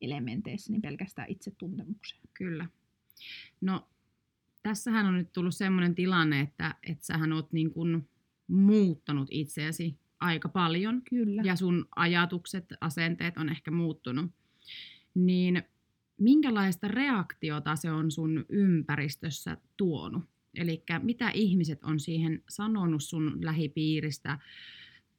elementeissä, 0.00 0.72
niin 0.72 0.82
pelkästään 0.82 1.30
itsetuntemukseen. 1.30 2.22
Kyllä. 2.34 2.66
No, 3.60 3.88
tässähän 4.62 5.06
on 5.06 5.14
nyt 5.14 5.32
tullut 5.32 5.54
sellainen 5.54 5.94
tilanne, 5.94 6.40
että, 6.40 6.74
että 6.82 7.06
sähän 7.06 7.32
oot 7.32 7.52
niin 7.52 7.70
kuin 7.72 8.08
muuttanut 8.46 9.28
itseäsi 9.30 9.98
aika 10.20 10.48
paljon. 10.48 11.02
Kyllä. 11.10 11.42
Ja 11.44 11.56
sun 11.56 11.88
ajatukset, 11.96 12.64
asenteet 12.80 13.36
on 13.36 13.48
ehkä 13.48 13.70
muuttunut. 13.70 14.30
Niin 15.14 15.62
minkälaista 16.18 16.88
reaktiota 16.88 17.76
se 17.76 17.90
on 17.90 18.10
sun 18.10 18.44
ympäristössä 18.48 19.56
tuonut? 19.76 20.24
Eli 20.54 20.82
mitä 21.02 21.30
ihmiset 21.30 21.84
on 21.84 22.00
siihen 22.00 22.42
sanonut 22.48 23.02
sun 23.02 23.38
lähipiiristä, 23.44 24.38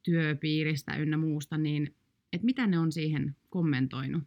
työpiiristä 0.02 0.96
ynnä 0.96 1.16
muusta, 1.16 1.58
niin 1.58 1.94
että 2.32 2.44
mitä 2.44 2.66
ne 2.66 2.78
on 2.78 2.92
siihen 2.92 3.36
kommentoinut? 3.50 4.22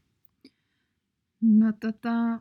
No 1.42 1.72
tota, 1.72 2.40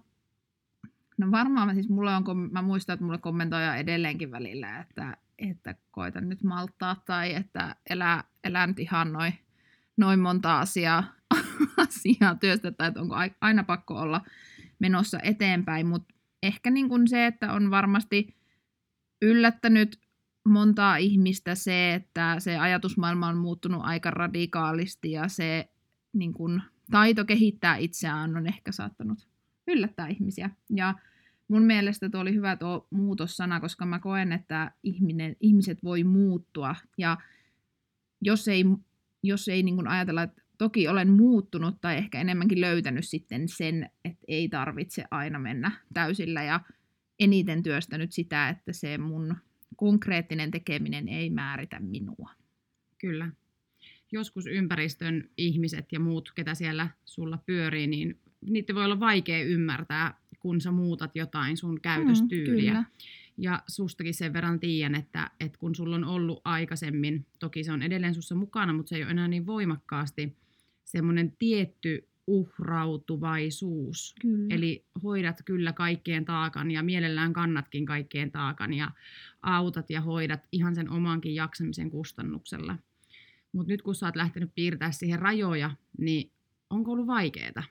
no 1.18 1.30
varmaan 1.30 1.74
siis 1.74 1.88
mulle 1.88 2.14
on, 2.14 2.24
mä 2.52 2.62
muistan, 2.62 2.94
että 2.94 3.04
mulle 3.04 3.18
kommentoija 3.18 3.76
edelleenkin 3.76 4.30
välillä, 4.30 4.78
että, 4.78 5.16
että 5.38 5.74
koita 5.90 6.20
nyt 6.20 6.42
malttaa 6.42 7.02
tai 7.06 7.34
että 7.34 7.76
elää, 7.90 8.24
elää 8.44 8.66
nyt 8.66 8.78
ihan 8.78 9.12
noin 9.12 9.34
noin 9.96 10.20
monta 10.20 10.60
asiaa, 10.60 11.04
asiaa 11.86 12.34
työstettä, 12.34 12.86
että 12.86 13.00
onko 13.00 13.14
aina 13.40 13.64
pakko 13.64 13.94
olla 13.94 14.20
menossa 14.78 15.18
eteenpäin, 15.22 15.86
mutta 15.86 16.14
ehkä 16.42 16.70
niin 16.70 16.88
kuin 16.88 17.08
se, 17.08 17.26
että 17.26 17.52
on 17.52 17.70
varmasti 17.70 18.36
yllättänyt 19.22 20.00
montaa 20.44 20.96
ihmistä 20.96 21.54
se, 21.54 21.94
että 21.94 22.36
se 22.38 22.58
ajatusmaailma 22.58 23.28
on 23.28 23.36
muuttunut 23.36 23.80
aika 23.84 24.10
radikaalisti 24.10 25.10
ja 25.10 25.28
se 25.28 25.68
niin 26.12 26.32
kuin, 26.32 26.62
taito 26.90 27.24
kehittää 27.24 27.76
itseään 27.76 28.36
on 28.36 28.46
ehkä 28.46 28.72
saattanut 28.72 29.28
yllättää 29.66 30.08
ihmisiä. 30.08 30.50
Ja 30.70 30.94
mun 31.48 31.62
mielestä 31.62 32.10
tuo 32.10 32.20
oli 32.20 32.34
hyvä 32.34 32.56
tuo 32.56 32.86
muutossana, 32.90 33.60
koska 33.60 33.86
mä 33.86 33.98
koen, 33.98 34.32
että 34.32 34.72
ihminen, 34.82 35.36
ihmiset 35.40 35.84
voi 35.84 36.04
muuttua 36.04 36.76
ja 36.98 37.16
jos 38.20 38.48
ei, 38.48 38.64
jos 39.22 39.48
ei 39.48 39.62
niin 39.62 39.74
kuin 39.74 39.88
ajatella, 39.88 40.22
että 40.22 40.42
toki 40.58 40.88
olen 40.88 41.10
muuttunut 41.10 41.80
tai 41.80 41.96
ehkä 41.96 42.20
enemmänkin 42.20 42.60
löytänyt 42.60 43.04
sitten 43.08 43.48
sen, 43.48 43.90
että 44.04 44.24
ei 44.28 44.48
tarvitse 44.48 45.04
aina 45.10 45.38
mennä 45.38 45.70
täysillä 45.94 46.42
ja 46.42 46.60
eniten 47.18 47.62
työstänyt 47.62 48.12
sitä, 48.12 48.48
että 48.48 48.72
se 48.72 48.98
mun 48.98 49.36
konkreettinen 49.76 50.50
tekeminen 50.50 51.08
ei 51.08 51.30
määritä 51.30 51.80
minua. 51.80 52.30
Kyllä. 52.98 53.30
Joskus 54.12 54.46
ympäristön 54.46 55.30
ihmiset 55.36 55.92
ja 55.92 56.00
muut, 56.00 56.32
ketä 56.34 56.54
siellä 56.54 56.88
sulla 57.04 57.38
pyörii, 57.46 57.86
niin 57.86 58.20
niitä 58.40 58.74
voi 58.74 58.84
olla 58.84 59.00
vaikea 59.00 59.44
ymmärtää, 59.44 60.18
kun 60.40 60.60
sä 60.60 60.70
muutat 60.70 61.16
jotain 61.16 61.56
sun 61.56 61.80
käytöstyyliä. 61.80 62.74
Mm, 62.74 62.86
ja 63.38 63.62
sustakin 63.68 64.14
sen 64.14 64.32
verran 64.32 64.60
tiedän, 64.60 64.94
että, 64.94 65.30
että 65.40 65.58
kun 65.58 65.74
sulla 65.74 65.96
on 65.96 66.04
ollut 66.04 66.40
aikaisemmin, 66.44 67.26
toki 67.38 67.64
se 67.64 67.72
on 67.72 67.82
edelleen 67.82 68.14
sussa 68.14 68.34
mukana, 68.34 68.72
mutta 68.72 68.88
se 68.88 68.96
ei 68.96 69.02
ole 69.02 69.10
enää 69.10 69.28
niin 69.28 69.46
voimakkaasti, 69.46 70.36
semmoinen 70.84 71.36
tietty 71.38 72.08
uhrautuvaisuus. 72.26 74.14
Kyllä. 74.20 74.54
Eli 74.54 74.84
hoidat 75.02 75.36
kyllä 75.44 75.72
kaikkien 75.72 76.24
taakan 76.24 76.70
ja 76.70 76.82
mielellään 76.82 77.32
kannatkin 77.32 77.86
kaikkien 77.86 78.32
taakan 78.32 78.74
ja 78.74 78.90
autat 79.42 79.90
ja 79.90 80.00
hoidat 80.00 80.40
ihan 80.52 80.74
sen 80.74 80.90
omankin 80.90 81.34
jaksamisen 81.34 81.90
kustannuksella. 81.90 82.78
Mutta 83.52 83.72
nyt 83.72 83.82
kun 83.82 83.94
sä 83.94 84.06
oot 84.06 84.16
lähtenyt 84.16 84.50
piirtää 84.54 84.92
siihen 84.92 85.18
rajoja, 85.18 85.70
niin 85.98 86.30
onko 86.70 86.92
ollut 86.92 87.06
vaikeaa? 87.06 87.64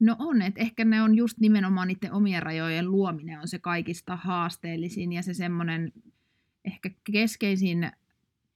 No 0.00 0.16
on, 0.18 0.42
että 0.42 0.60
ehkä 0.60 0.84
ne 0.84 1.02
on 1.02 1.14
just 1.14 1.38
nimenomaan 1.38 1.88
niiden 1.88 2.12
omien 2.12 2.42
rajojen 2.42 2.90
luominen 2.90 3.40
on 3.40 3.48
se 3.48 3.58
kaikista 3.58 4.16
haasteellisin 4.16 5.12
ja 5.12 5.22
se 5.22 5.34
semmoinen 5.34 5.92
ehkä 6.64 6.90
keskeisin 7.12 7.90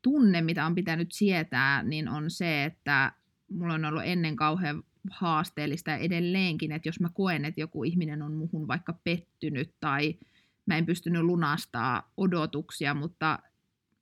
tunne, 0.03 0.41
mitä 0.41 0.67
on 0.67 0.75
pitänyt 0.75 1.13
sietää, 1.13 1.83
niin 1.83 2.09
on 2.09 2.31
se, 2.31 2.65
että 2.65 3.13
mulla 3.51 3.75
on 3.75 3.85
ollut 3.85 4.03
ennen 4.05 4.37
kauhean 4.37 4.83
haasteellista 5.11 5.91
ja 5.91 5.97
edelleenkin, 5.97 6.73
että 6.73 6.89
jos 6.89 7.01
mä 7.01 7.09
koen, 7.15 7.45
että 7.45 7.61
joku 7.61 7.85
ihminen 7.85 8.23
on 8.23 8.33
muhun 8.33 8.69
vaikka 8.69 8.99
pettynyt 9.05 9.75
tai 9.81 10.15
mä 10.67 10.79
en 10.79 10.87
pystynyt 10.87 11.23
lunastaa 11.23 12.13
odotuksia, 12.17 12.95
mutta 12.95 13.39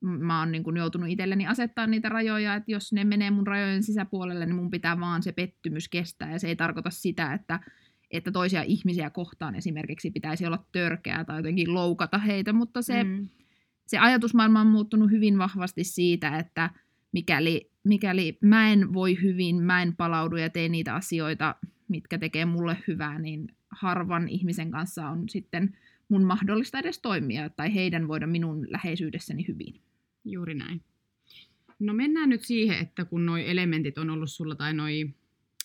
mä 0.01 0.39
oon 0.39 0.53
niin 0.53 0.77
joutunut 0.77 1.11
itselleni 1.11 1.47
asettaa 1.47 1.87
niitä 1.87 2.09
rajoja, 2.09 2.55
että 2.55 2.73
jos 2.73 2.93
ne 2.93 3.05
menee 3.05 3.31
mun 3.31 3.47
rajojen 3.47 3.83
sisäpuolelle, 3.83 4.47
niin 4.47 4.57
mun 4.57 4.71
pitää 4.71 5.01
vaan 5.01 5.23
se 5.23 5.33
pettymys 5.33 5.89
kestää 5.89 6.33
ja 6.33 6.39
se 6.39 6.49
ei 6.49 6.57
tarkoita 6.57 6.91
sitä, 6.91 7.33
että, 7.33 7.61
että 8.11 8.33
toisia 8.33 8.63
ihmisiä 8.63 9.11
kohtaan 9.11 9.55
esimerkiksi 9.55 10.11
pitäisi 10.11 10.47
olla 10.47 10.65
törkeää 10.73 11.25
tai 11.25 11.39
jotenkin 11.39 11.75
loukata 11.75 12.19
heitä, 12.19 12.53
mutta 12.53 12.83
se, 12.83 13.05
mm. 13.05 13.29
se 13.87 13.99
ajatusmaailma 13.99 14.61
on 14.61 14.67
muuttunut 14.67 15.11
hyvin 15.11 15.39
vahvasti 15.39 15.85
siitä, 15.85 16.39
että 16.39 16.71
mikäli, 17.14 17.70
mikäli 17.85 18.38
mä 18.40 18.72
en 18.72 18.94
voi 18.94 19.22
hyvin, 19.22 19.62
mä 19.62 19.83
en 19.83 19.96
palaudu 19.96 20.37
ja 20.37 20.50
tee 20.50 20.68
niitä 20.68 20.94
asioita, 20.94 21.55
mitkä 21.88 22.18
tekee 22.18 22.44
mulle 22.44 22.77
hyvää, 22.88 23.18
niin 23.18 23.48
harvan 23.70 24.29
ihmisen 24.29 24.70
kanssa 24.70 25.09
on 25.09 25.29
sitten 25.29 25.77
mun 26.09 26.24
mahdollista 26.24 26.79
edes 26.79 26.98
toimia 26.98 27.48
tai 27.48 27.74
heidän 27.74 28.09
voida 28.09 28.27
minun 28.27 28.66
läheisyydessäni 28.70 29.44
hyvin. 29.48 29.81
Juuri 30.24 30.55
näin. 30.55 30.83
No 31.79 31.94
mennään 31.94 32.29
nyt 32.29 32.42
siihen, 32.42 32.79
että 32.79 33.05
kun 33.05 33.27
nuo 33.27 33.37
elementit 33.37 33.98
on 33.98 34.11
ollut 34.11 34.31
sulla 34.31 34.55
tai 34.55 34.74
noi 34.74 35.11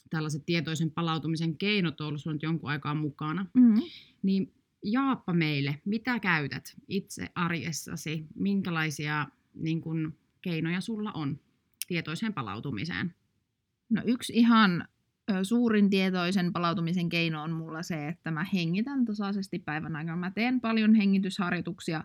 tällaiset 0.09 0.45
tietoisen 0.45 0.91
palautumisen 0.91 1.57
keinot 1.57 2.01
on 2.01 2.07
ollut 2.07 2.21
sulla 2.21 2.33
nyt 2.33 2.43
jonkun 2.43 2.69
aikaa 2.69 2.95
mukana, 2.95 3.45
mm-hmm. 3.53 3.81
niin 4.23 4.53
jaappa 4.83 5.33
meille, 5.33 5.81
mitä 5.85 6.19
käytät 6.19 6.75
itse 6.87 7.29
arjessasi, 7.35 8.25
minkälaisia 8.35 9.27
niin 9.53 9.81
kun, 9.81 10.13
keinoja 10.41 10.81
sulla 10.81 11.11
on 11.11 11.39
tietoiseen 11.87 12.33
palautumiseen? 12.33 13.13
No 13.89 14.01
yksi 14.05 14.33
ihan 14.35 14.87
suurin 15.43 15.89
tietoisen 15.89 16.53
palautumisen 16.53 17.09
keino 17.09 17.43
on 17.43 17.51
mulla 17.51 17.83
se, 17.83 18.07
että 18.07 18.31
mä 18.31 18.45
hengitän 18.53 19.05
tasaisesti 19.05 19.59
päivän 19.59 19.95
aikana. 19.95 20.17
Mä 20.17 20.31
teen 20.31 20.61
paljon 20.61 20.95
hengitysharjoituksia 20.95 22.03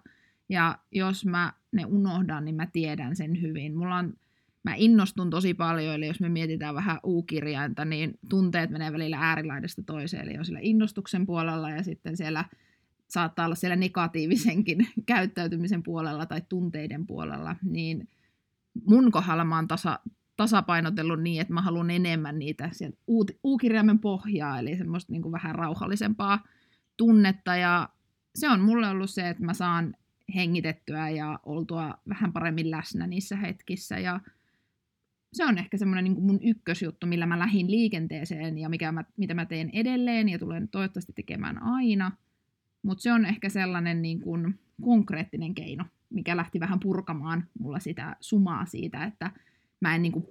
ja 0.48 0.78
jos 0.92 1.26
mä 1.26 1.52
ne 1.72 1.84
unohdan, 1.84 2.44
niin 2.44 2.54
mä 2.54 2.66
tiedän 2.66 3.16
sen 3.16 3.42
hyvin. 3.42 3.76
Mulla 3.76 3.96
on, 3.96 4.14
mä 4.62 4.74
innostun 4.74 5.30
tosi 5.30 5.54
paljon, 5.54 5.94
eli 5.94 6.06
jos 6.06 6.20
me 6.20 6.28
mietitään 6.28 6.74
vähän 6.74 6.98
U-kirjainta, 7.06 7.84
niin 7.84 8.18
tunteet 8.28 8.70
menee 8.70 8.92
välillä 8.92 9.18
äärilaidasta 9.20 9.82
toiseen. 9.82 10.28
Eli 10.28 10.38
on 10.38 10.44
siellä 10.44 10.60
innostuksen 10.62 11.26
puolella 11.26 11.70
ja 11.70 11.82
sitten 11.82 12.16
siellä 12.16 12.44
saattaa 13.08 13.46
olla 13.46 13.54
siellä 13.54 13.76
negatiivisenkin 13.76 14.88
käyttäytymisen 15.06 15.82
puolella 15.82 16.26
tai 16.26 16.42
tunteiden 16.48 17.06
puolella, 17.06 17.56
niin 17.62 18.08
mun 18.86 19.12
kohdalla 19.12 19.44
mä 19.44 19.56
oon 19.56 19.68
tasa, 19.68 19.98
tasapainotellut 20.36 21.22
niin, 21.22 21.40
että 21.40 21.54
mä 21.54 21.62
haluan 21.62 21.90
enemmän 21.90 22.38
niitä 22.38 22.68
sieltä 22.72 22.98
U-kirjaimen 23.44 23.98
pohjaa, 23.98 24.58
eli 24.58 24.76
semmoista 24.76 25.12
niin 25.12 25.22
kuin 25.22 25.32
vähän 25.32 25.54
rauhallisempaa 25.54 26.44
tunnetta, 26.96 27.56
ja 27.56 27.88
se 28.34 28.48
on 28.48 28.60
mulle 28.60 28.88
ollut 28.88 29.10
se, 29.10 29.28
että 29.28 29.44
mä 29.44 29.54
saan 29.54 29.94
hengitettyä 30.34 31.10
ja 31.10 31.40
oltua 31.42 31.94
vähän 32.08 32.32
paremmin 32.32 32.70
läsnä 32.70 33.06
niissä 33.06 33.36
hetkissä, 33.36 33.98
ja 33.98 34.20
se 35.32 35.44
on 35.44 35.58
ehkä 35.58 35.76
semmoinen 35.76 36.04
niin 36.04 36.22
mun 36.22 36.38
ykkösjuttu, 36.42 37.06
millä 37.06 37.26
mä 37.26 37.38
lähdin 37.38 37.70
liikenteeseen 37.70 38.58
ja 38.58 38.68
mikä 38.68 38.92
mä, 38.92 39.04
mitä 39.16 39.34
mä 39.34 39.46
teen 39.46 39.70
edelleen 39.72 40.28
ja 40.28 40.38
tulen 40.38 40.68
toivottavasti 40.68 41.12
tekemään 41.12 41.62
aina. 41.62 42.12
Mutta 42.82 43.02
se 43.02 43.12
on 43.12 43.26
ehkä 43.26 43.48
sellainen 43.48 44.02
niin 44.02 44.20
kuin 44.20 44.60
konkreettinen 44.82 45.54
keino, 45.54 45.84
mikä 46.14 46.36
lähti 46.36 46.60
vähän 46.60 46.80
purkamaan 46.80 47.48
mulla 47.58 47.78
sitä 47.78 48.16
sumaa 48.20 48.66
siitä, 48.66 49.04
että 49.04 49.30
mä 49.80 49.94
en 49.94 50.02
niin 50.02 50.12
kuin 50.12 50.26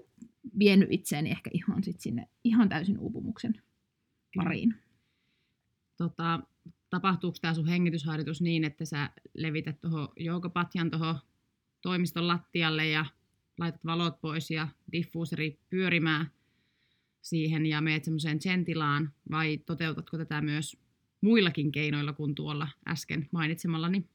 vienyt 0.60 0.92
itseäni 0.92 1.32
ehkä 1.32 1.50
ihan 1.54 1.84
sit 1.84 2.00
sinne 2.00 2.28
ihan 2.44 2.70
täysin 2.70 3.00
uupumuksen 3.00 3.62
pariin. 4.36 4.76
Tota, 5.98 6.40
tapahtuuko 6.90 7.38
tämä 7.42 7.54
sun 7.54 7.68
hengitysharjoitus 7.68 8.42
niin, 8.42 8.64
että 8.64 8.86
sä 8.86 9.10
levität 9.34 9.82
tuohon 9.82 10.08
joukopatjan 10.20 10.92
tuohon 10.92 11.16
toimiston 11.82 12.28
lattialle 12.28 12.88
ja 12.88 13.06
laitat 13.58 13.86
valot 13.86 14.22
pois 14.22 14.52
ja 14.52 14.68
diffuuseri 14.92 15.60
pyörimään 15.70 16.32
siihen 17.22 17.66
ja 17.66 17.82
meet 17.82 18.04
semmoiseen 18.04 18.66
tilaan, 18.66 19.14
vai 19.32 19.58
toteutatko 19.58 20.18
tätä 20.18 20.42
myös 20.42 20.78
muillakin 21.22 21.72
keinoilla 21.72 22.14
kuin 22.14 22.36
tuolla 22.36 22.68
äsken 22.88 23.30
mainitsemallani? 23.32 24.10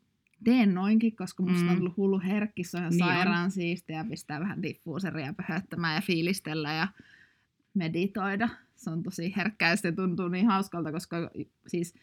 Teen 0.44 0.74
noinkin, 0.74 1.16
koska 1.16 1.42
musta 1.42 1.64
mm. 1.64 1.70
on 1.70 1.77
tullut 1.77 1.96
hullu 1.96 2.20
herkki, 2.20 2.64
se 2.64 2.77
on 2.77 2.83
ihan 2.83 2.90
Niin 2.90 3.03
on. 3.03 3.09
sairaan 3.09 3.51
siistiä 3.51 4.05
pistää 4.05 4.40
vähän 4.40 4.62
diffuuseria 4.62 5.35
pöhöttämään 5.35 5.94
ja 5.94 6.01
fiilistellä 6.01 6.72
ja 6.72 6.88
meditoida. 7.74 8.48
Se 8.77 8.90
on 8.90 9.03
tosi 9.03 9.35
herkkää 9.37 9.70
ja 9.70 9.77
se 9.77 9.92
tuntuu 9.92 10.29
niin 10.29 10.46
hauskalta, 10.46 10.92
koska 10.92 11.31
siis 11.66 11.94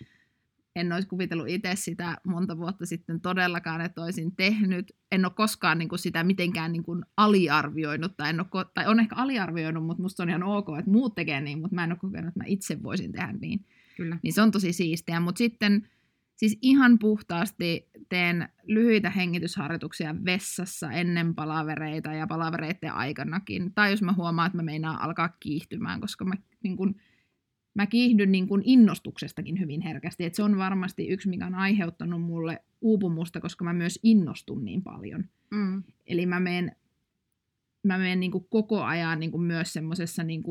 en 0.76 0.92
olisi 0.92 1.08
kuvitellut 1.08 1.50
itse 1.50 1.72
sitä 1.76 2.18
monta 2.24 2.58
vuotta 2.58 2.86
sitten 2.86 3.22
todellakaan, 3.22 3.82
että 3.82 4.04
olisin 4.04 4.36
tehnyt. 4.36 4.96
En 5.12 5.26
ole 5.26 5.34
koskaan 5.36 5.78
niin 5.78 5.90
kuin 5.90 6.00
sitä 6.00 6.24
mitenkään 6.24 6.72
niin 6.72 6.84
kuin 6.84 7.06
aliarvioinut, 7.18 8.18
tai, 8.18 8.30
en 8.30 8.40
ole, 8.40 8.48
ko- 8.48 8.72
tai 8.74 8.88
on 8.88 9.00
ehkä 9.00 9.16
aliarvioinut, 9.16 9.86
mutta 9.86 10.04
musta 10.04 10.24
on 10.24 10.30
ihan 10.30 10.44
ok, 10.44 10.68
että 10.80 10.92
muut 10.92 11.16
tekee 11.16 11.42
niin, 11.42 11.60
mutta 11.60 11.76
mä 11.76 11.84
en 11.84 11.92
ole 11.92 12.00
kokenut, 12.00 12.28
että 12.28 12.40
mä 12.40 12.46
itse 12.48 12.84
voisin 12.84 13.12
tehdä 13.12 13.34
niin. 13.42 13.66
Kyllä. 13.98 14.18
Niin 14.24 14.34
se 14.34 14.42
on 14.42 14.52
tosi 14.52 14.74
siistiä, 14.74 15.20
mutta 15.20 15.38
sitten 15.38 15.88
siis 16.36 16.58
ihan 16.62 17.00
puhtaasti 17.00 17.90
teen 18.10 18.50
lyhyitä 18.64 19.10
hengitysharjoituksia 19.10 20.16
vessassa 20.26 20.92
ennen 20.92 21.36
palavereita 21.36 22.14
ja 22.14 22.28
palavereiden 22.28 22.94
aikanakin. 22.94 23.74
Tai 23.74 23.92
jos 23.92 24.02
mä 24.02 24.14
huomaan, 24.14 24.48
että 24.48 24.58
mä 24.58 24.64
meinaan 24.64 25.02
alkaa 25.02 25.30
kiihtymään, 25.40 26.02
koska 26.02 26.26
mä, 26.26 26.34
niin 26.64 26.78
kun, 26.78 26.96
mä 27.74 27.86
kiihdyn 27.86 28.32
niin 28.32 28.48
kun 28.48 28.62
innostuksestakin 28.66 29.60
hyvin 29.60 29.82
herkästi. 29.82 30.26
Et 30.26 30.36
se 30.36 30.44
on 30.44 30.58
varmasti 30.58 31.08
yksi, 31.08 31.30
mikä 31.30 31.46
on 31.46 31.56
aiheuttanut 31.56 32.22
mulle 32.22 32.64
uupumusta, 32.82 33.42
koska 33.42 33.64
mä 33.64 33.74
myös 33.74 34.00
innostun 34.04 34.66
niin 34.66 34.84
paljon. 34.84 35.26
Mm. 35.52 35.84
Eli 36.08 36.26
mä 36.26 36.40
menen, 36.40 36.76
mä 37.84 37.98
menen 37.98 38.20
niin 38.20 38.32
koko 38.50 38.84
ajan 38.84 39.20
niin 39.20 39.42
myös 39.42 39.74
semmoisessa 39.74 40.24
niin 40.24 40.44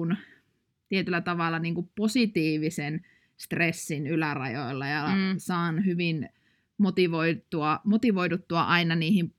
tietyllä 0.88 1.20
tavalla 1.20 1.58
niin 1.58 1.90
positiivisen 1.96 3.00
stressin 3.36 4.06
ylärajoilla 4.06 4.86
ja 4.86 5.06
mm. 5.06 5.34
saan 5.38 5.84
hyvin 5.84 6.28
motivoitua, 6.78 7.80
motivoiduttua 7.84 8.62
aina 8.62 8.94
niihin 8.94 9.34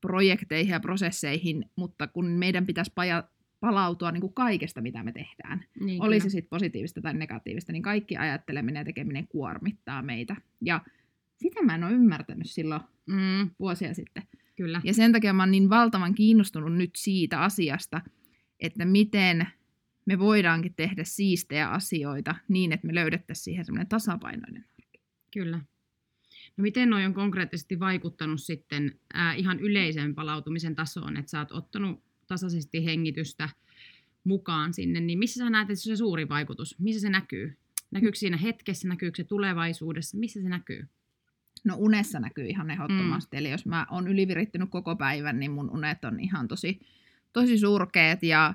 projekteihin 0.00 0.72
ja 0.72 0.80
prosesseihin, 0.80 1.64
mutta 1.76 2.06
kun 2.06 2.26
meidän 2.26 2.66
pitäisi 2.66 2.92
paja, 2.94 3.24
palautua 3.60 4.12
niin 4.12 4.20
kuin 4.20 4.34
kaikesta, 4.34 4.80
mitä 4.80 5.02
me 5.02 5.12
tehdään. 5.12 5.64
Niin, 5.80 6.02
Oli 6.02 6.14
kyllä. 6.14 6.22
se 6.22 6.30
sitten 6.30 6.50
positiivista 6.50 7.00
tai 7.00 7.14
negatiivista, 7.14 7.72
niin 7.72 7.82
kaikki 7.82 8.16
ajatteleminen 8.16 8.80
ja 8.80 8.84
tekeminen 8.84 9.28
kuormittaa 9.28 10.02
meitä. 10.02 10.36
Ja 10.60 10.80
sitä 11.36 11.62
mä 11.62 11.74
en 11.74 11.84
ole 11.84 11.92
ymmärtänyt 11.92 12.50
silloin 12.50 12.80
Mm, 13.06 13.50
vuosia 13.58 13.94
sitten. 13.94 14.22
kyllä. 14.56 14.80
Ja 14.84 14.94
sen 14.94 15.12
takia 15.12 15.32
mä 15.32 15.42
oon 15.42 15.50
niin 15.50 15.70
valtavan 15.70 16.14
kiinnostunut 16.14 16.72
nyt 16.76 16.90
siitä 16.96 17.40
asiasta, 17.40 18.00
että 18.60 18.84
miten 18.84 19.46
me 20.06 20.18
voidaankin 20.18 20.74
tehdä 20.74 21.04
siistejä 21.04 21.68
asioita 21.68 22.34
niin, 22.48 22.72
että 22.72 22.86
me 22.86 22.94
löydettäisiin 22.94 23.44
siihen 23.44 23.64
semmoinen 23.64 23.88
tasapainoinen. 23.88 24.64
Kyllä. 25.32 25.60
No 26.58 26.62
miten 26.62 26.90
noi 26.90 27.04
on 27.04 27.14
konkreettisesti 27.14 27.80
vaikuttanut 27.80 28.40
sitten 28.40 29.00
ää, 29.14 29.34
ihan 29.34 29.60
yleisen 29.60 30.14
palautumisen 30.14 30.74
tasoon, 30.74 31.16
että 31.16 31.30
sä 31.30 31.38
oot 31.38 31.52
ottanut 31.52 32.02
tasaisesti 32.26 32.84
hengitystä 32.84 33.48
mukaan 34.24 34.74
sinne, 34.74 35.00
niin 35.00 35.18
missä 35.18 35.38
sä 35.38 35.50
näet, 35.50 35.70
että 35.70 35.82
se 35.82 35.90
on 35.90 35.96
se 35.96 35.98
suuri 35.98 36.28
vaikutus? 36.28 36.78
Missä 36.78 37.00
se 37.00 37.10
näkyy? 37.10 37.56
Näkyykö 37.90 38.18
siinä 38.18 38.36
hetkessä, 38.36 38.88
näkyykö 38.88 39.16
se 39.16 39.24
tulevaisuudessa? 39.24 40.18
Missä 40.18 40.42
se 40.42 40.48
näkyy? 40.48 40.86
No 41.64 41.74
unessa 41.78 42.20
näkyy 42.20 42.46
ihan 42.46 42.70
ehdottomasti, 42.70 43.36
mm. 43.36 43.38
eli 43.38 43.50
jos 43.50 43.66
mä 43.66 43.86
oon 43.90 44.08
ylivirittynyt 44.08 44.70
koko 44.70 44.96
päivän, 44.96 45.38
niin 45.38 45.50
mun 45.50 45.70
unet 45.70 46.04
on 46.04 46.20
ihan 46.20 46.48
tosi, 46.48 46.80
tosi 47.32 47.58
surkeet 47.58 48.22
ja 48.22 48.54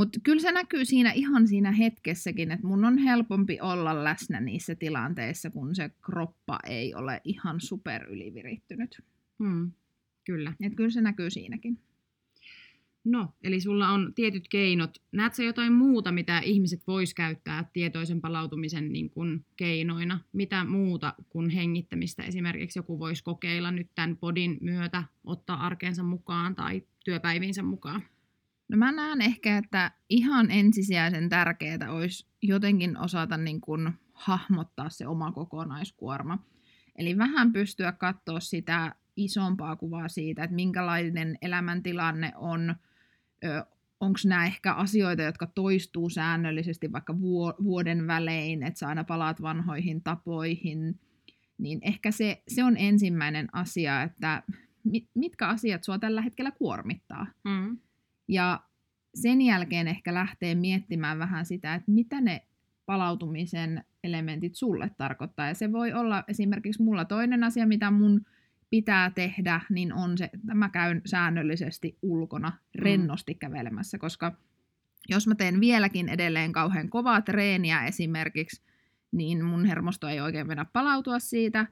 mutta 0.00 0.20
kyllä 0.22 0.40
se 0.40 0.52
näkyy 0.52 0.84
siinä 0.84 1.12
ihan 1.12 1.48
siinä 1.48 1.72
hetkessäkin, 1.72 2.50
että 2.50 2.66
mun 2.66 2.84
on 2.84 2.98
helpompi 2.98 3.60
olla 3.60 4.04
läsnä 4.04 4.40
niissä 4.40 4.74
tilanteissa, 4.74 5.50
kun 5.50 5.74
se 5.74 5.90
kroppa 6.02 6.58
ei 6.66 6.94
ole 6.94 7.20
ihan 7.24 7.60
super 7.60 8.06
ylivirittynyt. 8.10 9.02
Hmm. 9.38 9.72
Kyllä. 10.24 10.52
Et 10.60 10.74
kyllä 10.74 10.90
se 10.90 11.00
näkyy 11.00 11.30
siinäkin. 11.30 11.78
No, 13.04 13.28
eli 13.42 13.60
sulla 13.60 13.88
on 13.88 14.12
tietyt 14.14 14.48
keinot. 14.48 15.02
Näetkö 15.12 15.36
sä 15.36 15.42
jotain 15.42 15.72
muuta, 15.72 16.12
mitä 16.12 16.38
ihmiset 16.38 16.86
vois 16.86 17.14
käyttää 17.14 17.64
tietoisen 17.72 18.20
palautumisen 18.20 18.92
niin 18.92 19.10
kuin 19.10 19.44
keinoina? 19.56 20.20
Mitä 20.32 20.64
muuta 20.64 21.14
kuin 21.28 21.50
hengittämistä 21.50 22.22
esimerkiksi 22.22 22.78
joku 22.78 22.98
voisi 22.98 23.24
kokeilla 23.24 23.70
nyt 23.70 23.90
tämän 23.94 24.16
podin 24.16 24.58
myötä, 24.60 25.04
ottaa 25.24 25.66
arkeensa 25.66 26.02
mukaan 26.02 26.54
tai 26.54 26.82
työpäivinsä 27.04 27.62
mukaan? 27.62 28.02
No 28.70 28.76
mä 28.76 28.92
näen 28.92 29.20
ehkä, 29.20 29.58
että 29.58 29.90
ihan 30.08 30.50
ensisijaisen 30.50 31.28
tärkeää 31.28 31.90
olisi 31.90 32.26
jotenkin 32.42 32.98
osata 32.98 33.36
niin 33.36 33.60
kuin 33.60 33.92
hahmottaa 34.12 34.90
se 34.90 35.06
oma 35.06 35.32
kokonaiskuorma. 35.32 36.38
Eli 36.96 37.18
vähän 37.18 37.52
pystyä 37.52 37.92
katsoa 37.92 38.40
sitä 38.40 38.94
isompaa 39.16 39.76
kuvaa 39.76 40.08
siitä, 40.08 40.44
että 40.44 40.54
minkälainen 40.54 41.38
elämäntilanne 41.42 42.32
on, 42.36 42.74
onko 44.00 44.18
nämä 44.24 44.46
ehkä 44.46 44.72
asioita, 44.74 45.22
jotka 45.22 45.46
toistuu 45.46 46.10
säännöllisesti 46.10 46.92
vaikka 46.92 47.18
vuoden 47.64 48.06
välein, 48.06 48.62
että 48.62 48.78
sä 48.78 48.88
aina 48.88 49.04
palaat 49.04 49.42
vanhoihin 49.42 50.02
tapoihin, 50.02 51.00
niin 51.58 51.78
ehkä 51.82 52.10
se, 52.10 52.42
se 52.48 52.64
on 52.64 52.76
ensimmäinen 52.76 53.48
asia, 53.52 54.02
että 54.02 54.42
mitkä 55.14 55.48
asiat 55.48 55.84
sua 55.84 55.98
tällä 55.98 56.22
hetkellä 56.22 56.50
kuormittaa. 56.50 57.26
Mm. 57.44 57.78
Ja 58.30 58.60
sen 59.14 59.42
jälkeen 59.42 59.88
ehkä 59.88 60.14
lähtee 60.14 60.54
miettimään 60.54 61.18
vähän 61.18 61.46
sitä, 61.46 61.74
että 61.74 61.90
mitä 61.92 62.20
ne 62.20 62.46
palautumisen 62.86 63.84
elementit 64.04 64.54
sulle 64.54 64.90
tarkoittaa. 64.98 65.48
Ja 65.48 65.54
se 65.54 65.72
voi 65.72 65.92
olla 65.92 66.24
esimerkiksi 66.28 66.82
mulla 66.82 67.04
toinen 67.04 67.44
asia, 67.44 67.66
mitä 67.66 67.90
mun 67.90 68.20
pitää 68.70 69.10
tehdä, 69.10 69.60
niin 69.70 69.92
on 69.92 70.18
se, 70.18 70.24
että 70.24 70.54
mä 70.54 70.68
käyn 70.68 71.02
säännöllisesti 71.06 71.98
ulkona 72.02 72.52
rennosti 72.74 73.34
kävelemässä, 73.34 73.98
koska 73.98 74.36
jos 75.08 75.26
mä 75.26 75.34
teen 75.34 75.60
vieläkin 75.60 76.08
edelleen 76.08 76.52
kauhean 76.52 76.88
kovaa 76.88 77.20
treeniä 77.22 77.84
esimerkiksi, 77.84 78.62
niin 79.12 79.44
mun 79.44 79.64
hermosto 79.64 80.08
ei 80.08 80.20
oikein 80.20 80.46
mennä 80.46 80.64
palautua 80.64 81.18
siitä, 81.18 81.66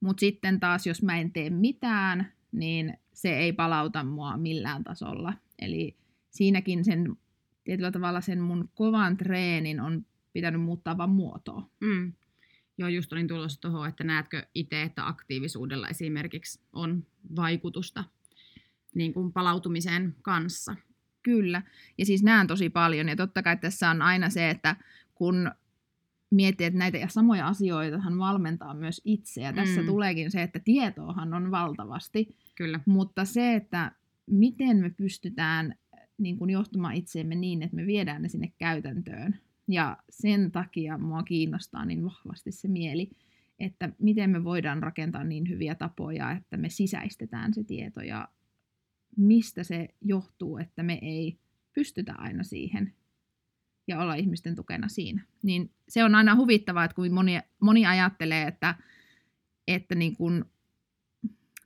mutta 0.00 0.20
sitten 0.20 0.60
taas 0.60 0.86
jos 0.86 1.02
mä 1.02 1.18
en 1.18 1.32
tee 1.32 1.50
mitään, 1.50 2.32
niin 2.52 2.98
se 3.12 3.38
ei 3.38 3.52
palauta 3.52 4.04
mua 4.04 4.36
millään 4.36 4.84
tasolla. 4.84 5.32
Eli 5.58 5.99
siinäkin 6.30 6.84
sen 6.84 7.16
tietyllä 7.64 7.90
tavalla 7.90 8.20
sen 8.20 8.40
mun 8.40 8.68
kovan 8.74 9.16
treenin 9.16 9.80
on 9.80 10.06
pitänyt 10.32 10.60
muuttaa 10.62 10.98
vaan 10.98 11.10
muotoa. 11.10 11.70
Mm. 11.80 12.12
Joo, 12.78 12.88
just 12.88 13.12
olin 13.12 13.28
tulossa 13.28 13.60
tuohon, 13.60 13.88
että 13.88 14.04
näetkö 14.04 14.46
itse, 14.54 14.82
että 14.82 15.06
aktiivisuudella 15.06 15.88
esimerkiksi 15.88 16.60
on 16.72 17.06
vaikutusta 17.36 18.04
niin 18.94 19.12
kuin 19.14 19.32
palautumisen 19.32 20.16
kanssa? 20.22 20.76
Kyllä, 21.22 21.62
ja 21.98 22.06
siis 22.06 22.22
näen 22.22 22.46
tosi 22.46 22.70
paljon, 22.70 23.08
ja 23.08 23.16
totta 23.16 23.42
kai 23.42 23.56
tässä 23.56 23.90
on 23.90 24.02
aina 24.02 24.30
se, 24.30 24.50
että 24.50 24.76
kun 25.14 25.50
miettii, 26.30 26.66
että 26.66 26.78
näitä 26.78 26.98
samoja 27.08 27.46
asioitahan 27.46 28.18
valmentaa 28.18 28.74
myös 28.74 29.00
itse, 29.04 29.40
ja 29.40 29.52
tässä 29.52 29.80
Mm. 29.80 29.86
tuleekin 29.86 30.30
se, 30.30 30.42
että 30.42 30.58
tietoahan 30.58 31.34
on 31.34 31.50
valtavasti, 31.50 32.36
Kyllä. 32.54 32.80
mutta 32.86 33.24
se, 33.24 33.54
että 33.54 33.92
miten 34.26 34.76
me 34.76 34.90
pystytään 34.90 35.74
niin 36.20 36.36
kuin 36.36 36.50
johtamaan 36.50 36.94
itseemme 36.94 37.34
niin, 37.34 37.62
että 37.62 37.76
me 37.76 37.86
viedään 37.86 38.22
ne 38.22 38.28
sinne 38.28 38.52
käytäntöön. 38.58 39.38
Ja 39.68 39.96
sen 40.10 40.52
takia 40.52 40.98
mua 40.98 41.22
kiinnostaa 41.22 41.84
niin 41.84 42.04
vahvasti 42.04 42.52
se 42.52 42.68
mieli, 42.68 43.10
että 43.58 43.92
miten 43.98 44.30
me 44.30 44.44
voidaan 44.44 44.82
rakentaa 44.82 45.24
niin 45.24 45.48
hyviä 45.48 45.74
tapoja, 45.74 46.32
että 46.32 46.56
me 46.56 46.68
sisäistetään 46.68 47.54
se 47.54 47.64
tieto 47.64 48.00
ja 48.00 48.28
mistä 49.16 49.64
se 49.64 49.88
johtuu, 50.00 50.58
että 50.58 50.82
me 50.82 50.98
ei 51.02 51.38
pystytä 51.72 52.14
aina 52.18 52.42
siihen 52.42 52.92
ja 53.88 54.00
olla 54.00 54.14
ihmisten 54.14 54.54
tukena 54.54 54.88
siinä. 54.88 55.22
Niin 55.42 55.70
se 55.88 56.04
on 56.04 56.14
aina 56.14 56.36
huvittavaa, 56.36 56.84
että 56.84 56.94
kun 56.94 57.12
moni, 57.12 57.38
moni 57.60 57.86
ajattelee, 57.86 58.48
että, 58.48 58.74
että 59.68 59.94
niin 59.94 60.16
kuin 60.16 60.44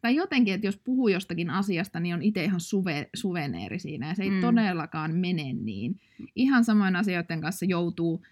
tai 0.04 0.14
jotenkin, 0.16 0.54
että 0.54 0.66
jos 0.66 0.76
puhuu 0.76 1.08
jostakin 1.08 1.50
asiasta, 1.50 2.00
niin 2.00 2.14
on 2.14 2.22
itse 2.22 2.44
ihan 2.44 2.60
suve, 2.60 3.10
suveneeri 3.14 3.78
siinä, 3.78 4.08
ja 4.08 4.14
se 4.14 4.22
ei 4.22 4.30
Mm. 4.30 4.40
todellakaan 4.40 5.14
mene 5.14 5.52
niin. 5.52 6.00
Ihan 6.36 6.64
samoin 6.64 6.96
asioiden 6.96 7.40
kanssa 7.40 7.64
joutuu 7.64 8.22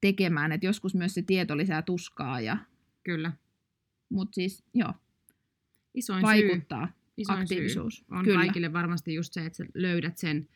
tekemään, 0.00 0.52
että 0.52 0.66
joskus 0.66 0.94
myös 0.94 1.14
se 1.14 1.22
tieto 1.22 1.56
lisää 1.56 1.82
tuskaa, 1.82 2.40
ja, 2.40 2.56
Kyllä. 3.04 3.32
mutta 4.08 4.34
siis 4.34 4.64
joo, 4.74 4.92
Isoin 5.94 6.18
syy, 6.20 6.24
vaikuttaa 6.48 6.88
isoin 7.16 7.38
aktiivisuus. 7.38 7.96
syy 7.96 8.04
on 8.10 8.24
Kyllä. 8.24 8.38
kaikille 8.40 8.72
varmasti 8.72 9.14
just 9.14 9.32
se, 9.32 9.46
että 9.46 9.56
sä 9.56 9.66
löydät 9.74 10.18
sen, 10.18 10.48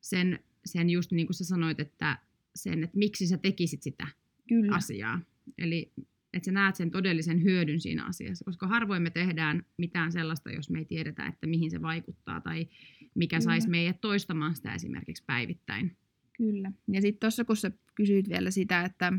sen, 0.00 0.38
sen 0.64 0.90
just 0.90 1.12
niin 1.12 1.26
kuin 1.26 1.34
sä 1.34 1.44
sanoit, 1.44 1.80
että 1.80 2.18
sen, 2.56 2.84
että 2.84 2.98
miksi 2.98 3.26
sä 3.26 3.38
tekisit 3.38 3.82
sitä 3.82 4.06
Kyllä. 4.48 4.74
asiaa. 4.76 5.20
Eli 5.58 5.92
että 6.32 6.44
sä 6.44 6.52
näet 6.52 6.74
sen 6.74 6.90
todellisen 6.90 7.42
hyödyn 7.42 7.80
siinä 7.80 8.04
asiassa, 8.04 8.44
koska 8.44 8.66
harvoin 8.66 9.02
me 9.02 9.10
tehdään 9.10 9.66
mitään 9.76 10.12
sellaista, 10.12 10.50
jos 10.50 10.70
me 10.70 10.78
ei 10.78 10.84
tiedetä, 10.84 11.26
että 11.26 11.46
mihin 11.46 11.70
se 11.70 11.82
vaikuttaa 11.82 12.40
tai 12.40 12.68
mikä 13.14 13.36
Kyllä. 13.36 13.44
saisi 13.44 13.68
meidät 13.68 14.00
toistamaan 14.00 14.56
sitä 14.56 14.74
esimerkiksi 14.74 15.24
päivittäin. 15.26 15.96
Kyllä. 16.36 16.72
Ja 16.88 17.00
sitten 17.00 17.20
tuossa, 17.20 17.44
kun 17.44 17.56
sä 17.56 17.70
kysyit 17.94 18.28
vielä 18.28 18.50
sitä, 18.50 18.84
että, 18.84 19.12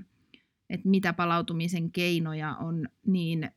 että 0.70 0.90
mitä 0.90 1.14
palautumisen 1.14 1.92
keinoja 1.92 2.56
on, 2.56 2.88
niin 3.06 3.52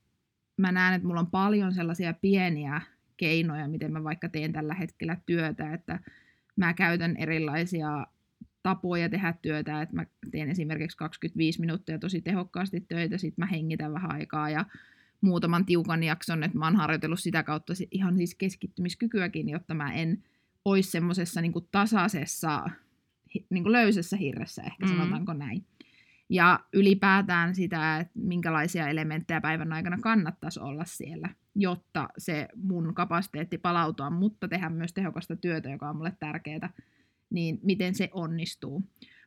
mä 0.56 0.72
näen, 0.72 0.94
että 0.94 1.08
mulla 1.08 1.20
on 1.20 1.30
paljon 1.30 1.74
sellaisia 1.74 2.14
pieniä 2.14 2.80
keinoja, 3.16 3.68
miten 3.68 3.92
mä 3.92 4.04
vaikka 4.04 4.28
teen 4.28 4.52
tällä 4.52 4.74
hetkellä 4.74 5.16
työtä, 5.26 5.74
että 5.74 6.00
mä 6.56 6.74
käytän 6.74 7.16
erilaisia 7.16 8.06
tapoja 8.66 9.08
tehdä 9.08 9.34
työtä, 9.42 9.82
että 9.82 9.96
mä 9.96 10.06
teen 10.30 10.48
esimerkiksi 10.50 10.96
25 10.96 11.60
minuuttia 11.60 11.98
tosi 11.98 12.20
tehokkaasti 12.20 12.80
töitä, 12.80 13.18
sitten 13.18 13.42
mä 13.42 13.46
hengitän 13.46 13.92
vähän 13.92 14.12
aikaa 14.12 14.50
ja 14.50 14.64
muutaman 15.20 15.66
tiukan 15.66 16.02
jakson, 16.02 16.42
että 16.42 16.58
mä 16.58 16.64
oon 16.64 16.76
harjoitellut 16.76 17.20
sitä 17.20 17.42
kautta 17.42 17.72
ihan 17.90 18.16
siis 18.16 18.34
keskittymiskykyäkin, 18.34 19.48
jotta 19.48 19.74
mä 19.74 19.92
en 19.92 20.22
olisi 20.64 20.90
semmoisessa 20.90 21.40
niin 21.40 21.52
tasaisessa, 21.70 22.70
niin 23.50 23.62
kuin 23.62 23.72
löysässä 23.72 24.16
hirressä, 24.16 24.62
ehkä 24.62 24.86
Mm. 24.86 24.88
sanotaanko 24.88 25.32
näin. 25.32 25.64
Ja 26.28 26.60
ylipäätään 26.72 27.54
sitä, 27.54 27.98
että 27.98 28.12
minkälaisia 28.18 28.88
elementtejä 28.88 29.40
päivän 29.40 29.72
aikana 29.72 29.98
kannattaisi 30.00 30.60
olla 30.60 30.84
siellä, 30.84 31.28
jotta 31.54 32.08
se 32.18 32.48
mun 32.56 32.94
kapasiteetti 32.94 33.58
palautua, 33.58 34.10
mutta 34.10 34.48
tehdä 34.48 34.70
myös 34.70 34.92
tehokasta 34.92 35.36
työtä, 35.36 35.70
joka 35.70 35.90
on 35.90 35.96
mulle 35.96 36.16
tärkeää, 36.20 36.70
niin 37.30 37.58
miten 37.62 37.94
se 37.94 38.08
onnistuu. 38.12 38.82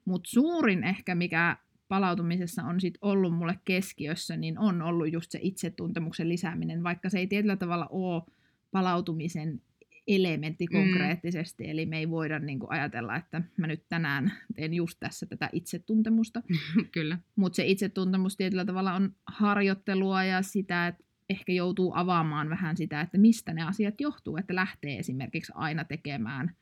Mutta 0.05 0.29
suurin 0.29 0.83
ehkä, 0.83 1.15
mikä 1.15 1.57
palautumisessa 1.87 2.63
on 2.63 2.81
sit 2.81 2.97
ollut 3.01 3.35
mulle 3.35 3.59
keskiössä, 3.65 4.37
niin 4.37 4.59
on 4.59 4.81
ollut 4.81 5.13
just 5.13 5.31
se 5.31 5.39
itsetuntemuksen 5.41 6.29
lisääminen, 6.29 6.83
vaikka 6.83 7.09
se 7.09 7.19
ei 7.19 7.27
tietyllä 7.27 7.55
tavalla 7.55 7.87
ole 7.87 8.23
palautumisen 8.71 9.61
elementti 10.07 10.65
Mm. 10.65 10.77
konkreettisesti, 10.77 11.69
eli 11.69 11.85
me 11.85 11.97
ei 11.97 12.09
voida 12.09 12.39
niin 12.39 12.59
kuin 12.59 12.71
ajatella, 12.71 13.15
että 13.15 13.41
mä 13.57 13.67
nyt 13.67 13.83
tänään 13.89 14.31
teen 14.55 14.73
just 14.73 14.97
tässä 14.99 15.25
tätä 15.25 15.49
itsetuntemusta, 15.53 16.41
Kyllä. 16.91 17.17
mutta 17.35 17.55
se 17.55 17.65
itsetuntemus 17.67 18.37
tietyllä 18.37 18.65
tavalla 18.65 18.93
on 18.93 19.15
harjoittelua 19.27 20.23
ja 20.23 20.41
sitä, 20.41 20.87
että 20.87 21.03
ehkä 21.29 21.51
joutuu 21.51 21.91
avaamaan 21.95 22.49
vähän 22.49 22.77
sitä, 22.77 23.01
että 23.01 23.17
mistä 23.17 23.53
ne 23.53 23.61
asiat 23.63 24.01
johtuu, 24.01 24.37
että 24.37 24.55
lähtee 24.55 24.99
esimerkiksi 24.99 25.51
aina 25.55 25.83
tekemään 25.83 26.55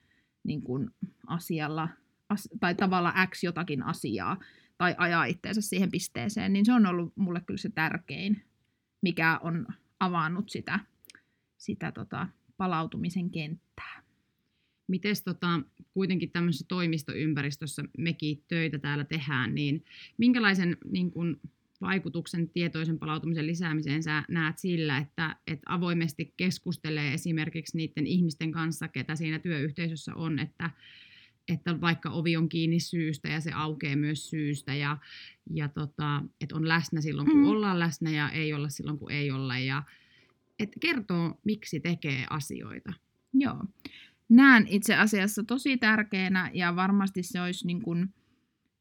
niin 0.47 0.61
kuin 0.61 0.89
asialla 1.27 1.89
as, 2.29 2.49
tai 2.59 2.75
tavalla 2.75 3.13
X 3.27 3.43
jotakin 3.43 3.83
asiaa 3.83 4.37
tai 4.77 4.95
ajaa 4.97 5.25
itseensä 5.25 5.61
siihen 5.61 5.91
pisteeseen, 5.91 6.53
niin 6.53 6.65
se 6.65 6.73
on 6.73 6.85
ollut 6.85 7.13
mulle 7.15 7.41
kyllä 7.41 7.57
se 7.57 7.69
tärkein, 7.69 8.43
mikä 9.01 9.39
on 9.43 9.67
avannut 9.99 10.49
sitä, 10.49 10.79
sitä 11.57 11.91
tota, 11.91 12.27
palautumisen 12.57 13.29
kenttää. 13.29 14.03
Mites 14.87 15.23
tota, 15.23 15.61
kuitenkin 15.93 16.31
tämmöisessä 16.31 16.65
toimistoympäristössä 16.67 17.83
mekin 17.97 18.43
töitä 18.47 18.79
täällä 18.79 19.03
tehdään, 19.03 19.55
niin 19.55 19.85
minkälaisen 20.17 20.77
niin 20.91 21.11
kun, 21.11 21.39
vaikutuksen 21.81 22.49
tietoisen 22.49 22.99
palautumisen 22.99 23.47
lisäämiseen 23.47 24.03
sä 24.03 24.23
näet 24.29 24.57
sillä, 24.57 24.97
että, 24.97 25.35
että 25.47 25.73
avoimesti 25.73 26.33
keskustelee 26.37 27.13
esimerkiksi 27.13 27.77
niiden 27.77 28.07
ihmisten 28.07 28.51
kanssa, 28.51 28.87
ketä 28.87 29.15
siinä 29.15 29.39
työyhteisössä 29.39 30.15
on, 30.15 30.39
että, 30.39 30.69
että 31.47 31.81
vaikka 31.81 32.09
ovi 32.09 32.37
on 32.37 32.49
kiinni 32.49 32.79
syystä 32.79 33.29
ja 33.29 33.41
se 33.41 33.51
aukeaa 33.51 33.95
myös 33.95 34.29
syystä 34.29 34.75
ja, 34.75 34.97
ja 35.53 35.67
tota, 35.69 36.23
että 36.41 36.55
on 36.55 36.67
läsnä 36.67 37.01
silloin, 37.01 37.27
kun 37.31 37.39
Mm. 37.39 37.47
ollaan 37.47 37.79
läsnä 37.79 38.11
ja 38.11 38.29
ei 38.29 38.53
olla 38.53 38.69
silloin, 38.69 38.99
kun 38.99 39.11
ei 39.11 39.31
olla 39.31 39.59
ja 39.59 39.83
että 40.59 40.79
kertoo, 40.79 41.39
miksi 41.45 41.79
tekee 41.79 42.25
asioita. 42.29 42.93
Joo. 43.33 43.63
Näen 44.29 44.67
itse 44.67 44.95
asiassa 44.95 45.43
tosi 45.43 45.77
tärkeänä 45.77 46.51
ja 46.53 46.75
varmasti 46.75 47.23
se 47.23 47.41
olisi 47.41 47.67
niin 47.67 47.81
kuin 47.81 48.13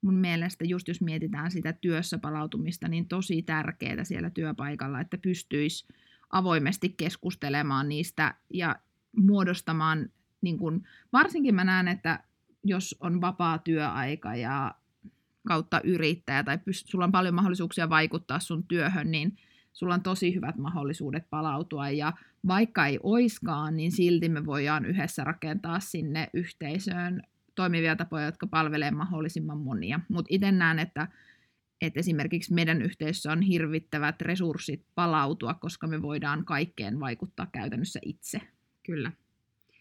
mun 0.07 0.15
mielestä, 0.15 0.65
just 0.65 0.89
jos 0.89 1.01
mietitään 1.01 1.51
sitä 1.51 1.73
työssä 1.73 2.19
palautumista, 2.19 2.89
niin 2.89 3.09
tosi 3.09 3.43
tärkeää 3.43 4.05
siellä 4.05 4.31
työpaikalla, 4.31 5.01
että 5.01 5.19
pystyisi 5.19 5.87
avoimesti 6.31 6.89
keskustelemaan 6.89 7.89
niistä 7.89 8.35
ja 8.53 8.77
muodostamaan, 9.17 10.09
niin 10.41 10.59
kuin, 10.59 10.85
varsinkin 11.13 11.55
mä 11.55 11.65
näen, 11.65 11.89
että 11.89 12.25
jos 12.65 12.97
on 13.01 13.21
vapaa 13.21 13.59
työaika 13.59 14.35
ja 14.35 14.75
kautta 15.49 15.81
yrittäjä 15.85 16.43
tai 16.45 16.57
pyst- 16.57 16.91
sulla 16.91 17.05
on 17.05 17.13
paljon 17.13 17.35
mahdollisuuksia 17.35 17.89
vaikuttaa 17.89 18.41
sun 18.41 18.65
työhön, 18.65 19.11
niin 19.11 19.37
sulla 19.73 19.95
on 19.95 20.03
tosi 20.03 20.35
hyvät 20.35 20.57
mahdollisuudet 20.57 21.31
palautua. 21.31 21.91
Ja 21.91 22.13
vaikka 22.49 22.87
ei 22.87 22.99
oiskaan, 23.03 23.77
niin 23.77 23.93
silti 23.93 24.29
me 24.29 24.47
voidaan 24.47 24.85
yhdessä 24.85 25.25
rakentaa 25.25 25.81
sinne 25.81 26.31
yhteisöön 26.35 27.23
toimivia 27.57 27.97
tapoja, 27.97 28.27
jotka 28.27 28.47
palvelee 28.47 28.91
mahdollisimman 28.91 29.59
monia. 29.59 30.01
Mutta 30.09 30.29
itse 30.31 30.53
näen, 30.53 30.79
että, 30.79 31.09
että 31.81 32.01
esimerkiksi 32.01 32.55
meidän 32.55 32.83
yhteisössä 32.83 33.33
on 33.33 33.43
hirvittävät 33.43 34.23
resurssit 34.23 34.85
palautua, 34.95 35.55
koska 35.55 35.87
me 35.87 36.03
voidaan 36.03 36.45
kaikkeen 36.45 37.01
vaikuttaa 37.01 37.47
käytännössä 37.53 38.01
itse. 38.05 38.41
Kyllä. 38.83 39.13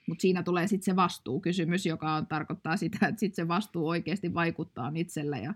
Mutta 0.07 0.21
siinä 0.21 0.43
tulee 0.43 0.67
sitten 0.67 0.85
se 0.85 0.95
vastuukysymys, 0.95 1.85
joka 1.85 2.15
on, 2.15 2.27
tarkoittaa 2.27 2.77
sitä, 2.77 3.07
että 3.07 3.19
sit 3.19 3.35
se 3.35 3.47
vastuu 3.47 3.87
oikeasti 3.87 4.33
vaikuttaa 4.33 4.91
itsellä 4.95 5.37
ja 5.37 5.53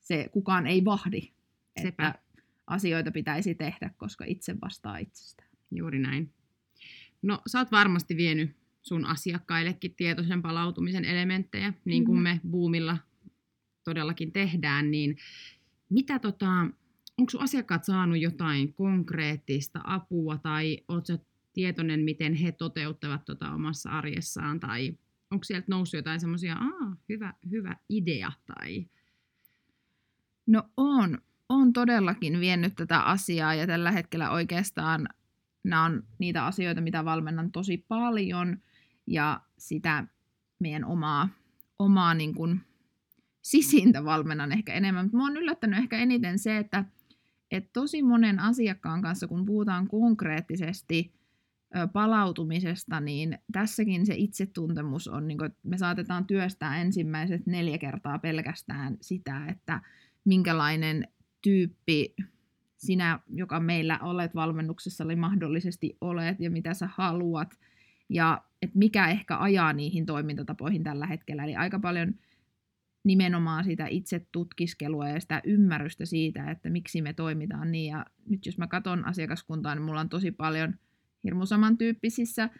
se 0.00 0.28
kukaan 0.32 0.66
ei 0.66 0.84
vahdi, 0.84 1.20
Sepä. 1.82 1.88
että 1.88 2.14
asioita 2.66 3.10
pitäisi 3.10 3.54
tehdä, 3.54 3.90
koska 3.96 4.24
itse 4.24 4.56
vastaa 4.60 4.98
itsestään. 4.98 5.50
Juuri 5.70 5.98
näin. 5.98 6.32
No, 7.22 7.42
sä 7.46 7.58
oot 7.58 7.72
varmasti 7.72 8.16
vienyt 8.16 8.59
sun 8.82 9.04
asiakkaillekin 9.04 9.94
tietoisen 9.94 10.42
palautumisen 10.42 11.04
elementtejä, 11.04 11.72
niin 11.84 12.04
kuin 12.04 12.16
Mhm. 12.16 12.22
me 12.22 12.40
Boomilla 12.50 12.98
todellakin 13.84 14.32
tehdään, 14.32 14.90
niin 14.90 15.16
mitä 15.88 16.18
tota, 16.18 16.50
onko 17.18 17.30
sun 17.30 17.40
asiakkaat 17.40 17.84
saanut 17.84 18.20
jotain 18.20 18.74
konkreettista 18.74 19.80
apua 19.84 20.38
tai 20.38 20.78
oot 20.88 21.06
sä 21.06 21.18
tietoinen, 21.52 22.00
miten 22.00 22.34
he 22.34 22.52
toteuttavat 22.52 23.24
tota 23.24 23.50
omassa 23.54 23.90
arjessaan 23.90 24.60
tai 24.60 24.98
onko 25.30 25.44
sieltä 25.44 25.66
noussut 25.68 25.98
jotain 25.98 26.20
semmoisia, 26.20 26.56
aa, 26.56 26.96
hyvä, 27.08 27.34
hyvä 27.50 27.76
idea 27.88 28.32
tai 28.46 28.86
No 30.46 30.62
on, 30.76 31.18
on 31.48 31.72
todellakin 31.72 32.40
vienyt 32.40 32.74
tätä 32.74 33.00
asiaa 33.00 33.54
ja 33.54 33.66
tällä 33.66 33.90
hetkellä 33.90 34.30
oikeastaan 34.30 35.08
nämä 35.64 35.84
on 35.84 36.02
niitä 36.18 36.46
asioita, 36.46 36.80
mitä 36.80 37.04
valmennan 37.04 37.52
tosi 37.52 37.84
paljon 37.88 38.58
ja 39.06 39.40
sitä 39.58 40.06
meidän 40.58 40.84
omaa, 40.84 41.28
omaa 41.78 42.14
niin 42.14 42.34
kuin 42.34 42.60
sisintä 43.42 44.04
valmennan 44.04 44.52
ehkä 44.52 44.74
enemmän. 44.74 45.04
Mutta 45.04 45.18
on 45.18 45.36
yllättänyt 45.36 45.78
ehkä 45.78 45.98
eniten 45.98 46.38
se, 46.38 46.56
että, 46.56 46.84
että 47.50 47.70
tosi 47.72 48.02
monen 48.02 48.40
asiakkaan 48.40 49.02
kanssa, 49.02 49.26
kun 49.26 49.46
puhutaan 49.46 49.88
konkreettisesti 49.88 51.20
palautumisesta, 51.92 53.00
niin 53.00 53.38
tässäkin 53.52 54.06
se 54.06 54.14
itsetuntemus 54.16 55.08
on, 55.08 55.28
niin 55.28 55.38
kuin, 55.38 55.46
että 55.46 55.58
me 55.62 55.78
saatetaan 55.78 56.26
työstää 56.26 56.80
ensimmäiset 56.80 57.46
neljä 57.46 57.78
kertaa 57.78 58.18
pelkästään 58.18 58.96
sitä, 59.00 59.46
että 59.46 59.80
minkälainen 60.24 61.08
tyyppi 61.42 62.14
sinä, 62.76 63.20
joka 63.28 63.60
meillä 63.60 63.98
olet 64.02 64.34
valmennuksessa, 64.34 65.04
oli 65.04 65.16
mahdollisesti 65.16 65.96
olet 66.00 66.40
ja 66.40 66.50
mitä 66.50 66.74
sä 66.74 66.88
haluat 66.94 67.58
ja 68.08 68.44
että 68.62 68.78
mikä 68.78 69.08
ehkä 69.08 69.38
ajaa 69.38 69.72
niihin 69.72 70.06
toimintatapoihin 70.06 70.82
tällä 70.82 71.06
hetkellä. 71.06 71.44
Eli 71.44 71.56
aika 71.56 71.78
paljon 71.78 72.14
nimenomaan 73.04 73.64
sitä 73.64 73.86
itse 73.86 74.26
tutkiskelua 74.32 75.08
ja 75.08 75.20
sitä 75.20 75.40
ymmärrystä 75.44 76.06
siitä, 76.06 76.50
että 76.50 76.70
miksi 76.70 77.02
me 77.02 77.12
toimitaan 77.12 77.72
niin. 77.72 77.92
Ja 77.92 78.06
nyt 78.28 78.46
jos 78.46 78.58
mä 78.58 78.66
katson 78.66 79.04
asiakaskuntaa, 79.04 79.74
niin 79.74 79.82
mulla 79.82 80.00
on 80.00 80.08
tosi 80.08 80.30
paljon 80.30 80.74
hirmu 81.24 81.46
samantyyppisissä 81.46 82.50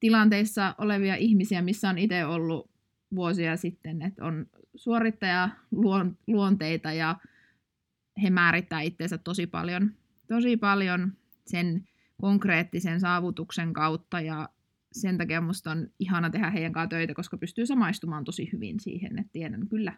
tilanteissa 0.00 0.74
olevia 0.78 1.16
ihmisiä, 1.16 1.62
missä 1.62 1.88
on 1.88 1.98
itse 1.98 2.24
ollut 2.24 2.70
vuosia 3.14 3.56
sitten, 3.56 4.02
että 4.02 4.24
on 4.24 4.46
suorittaja 4.74 5.48
luonteita 6.26 6.92
ja 6.92 7.16
he 8.22 8.30
määrittää 8.30 8.80
itseensä 8.80 9.18
tosi 9.18 9.46
paljon, 9.46 9.90
tosi 10.28 10.56
paljon 10.56 11.12
sen 11.46 11.88
konkreettisen 12.20 13.00
saavutuksen 13.00 13.72
kautta 13.72 14.20
ja 14.20 14.48
sen 14.92 15.18
takia 15.18 15.40
musta 15.40 15.70
on 15.70 15.88
ihana 15.98 16.30
tehdä 16.30 16.50
heidän 16.50 16.72
kanssaan 16.72 16.88
töitä, 16.88 17.14
koska 17.14 17.38
pystyy 17.38 17.66
samaistumaan 17.66 18.24
tosi 18.24 18.50
hyvin 18.52 18.80
siihen, 18.80 19.18
että 19.18 19.32
tiedän 19.32 19.68
kyllä 19.68 19.92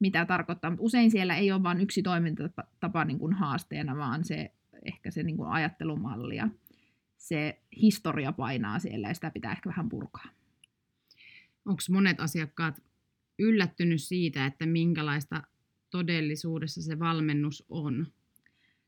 mitä 0.00 0.24
tarkoittaa, 0.24 0.70
mutta 0.70 0.84
usein 0.84 1.10
siellä 1.10 1.36
ei 1.36 1.52
ole 1.52 1.62
vain 1.62 1.80
yksi 1.80 2.02
toimintatapa 2.02 3.04
niin 3.04 3.18
kuin 3.18 3.32
haasteena, 3.32 3.96
vaan 3.96 4.24
se 4.24 4.52
ehkä 4.84 5.10
se 5.10 5.22
niin 5.22 5.36
kuin 5.36 5.50
ajattelumalli 5.50 6.36
ja 6.36 6.48
se 7.16 7.60
historia 7.82 8.32
painaa 8.32 8.78
siellä 8.78 9.08
ja 9.08 9.14
sitä 9.14 9.30
pitää 9.30 9.52
ehkä 9.52 9.68
vähän 9.68 9.88
purkaa. 9.88 10.28
onko 11.64 11.80
monet 11.90 12.20
asiakkaat 12.20 12.82
yllättynyt 13.38 14.02
siitä, 14.02 14.46
että 14.46 14.66
minkälaista 14.66 15.42
todellisuudessa 15.90 16.82
se 16.82 16.98
valmennus 16.98 17.64
on? 17.68 18.06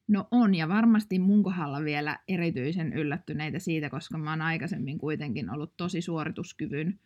No 0.09 0.29
on, 0.31 0.55
ja 0.55 0.69
varmasti 0.69 1.19
mun 1.19 1.43
kohdalla 1.43 1.85
vielä 1.85 2.19
erityisen 2.29 2.93
yllättyneitä 2.93 3.59
siitä, 3.59 3.91
koska 3.91 4.19
mä 4.19 4.31
oon 4.31 4.43
aikaisemmin 4.43 4.99
kuitenkin 4.99 5.51
ollut 5.51 5.77
tosi 5.77 6.01
suorituskyvyn, 6.01 7.01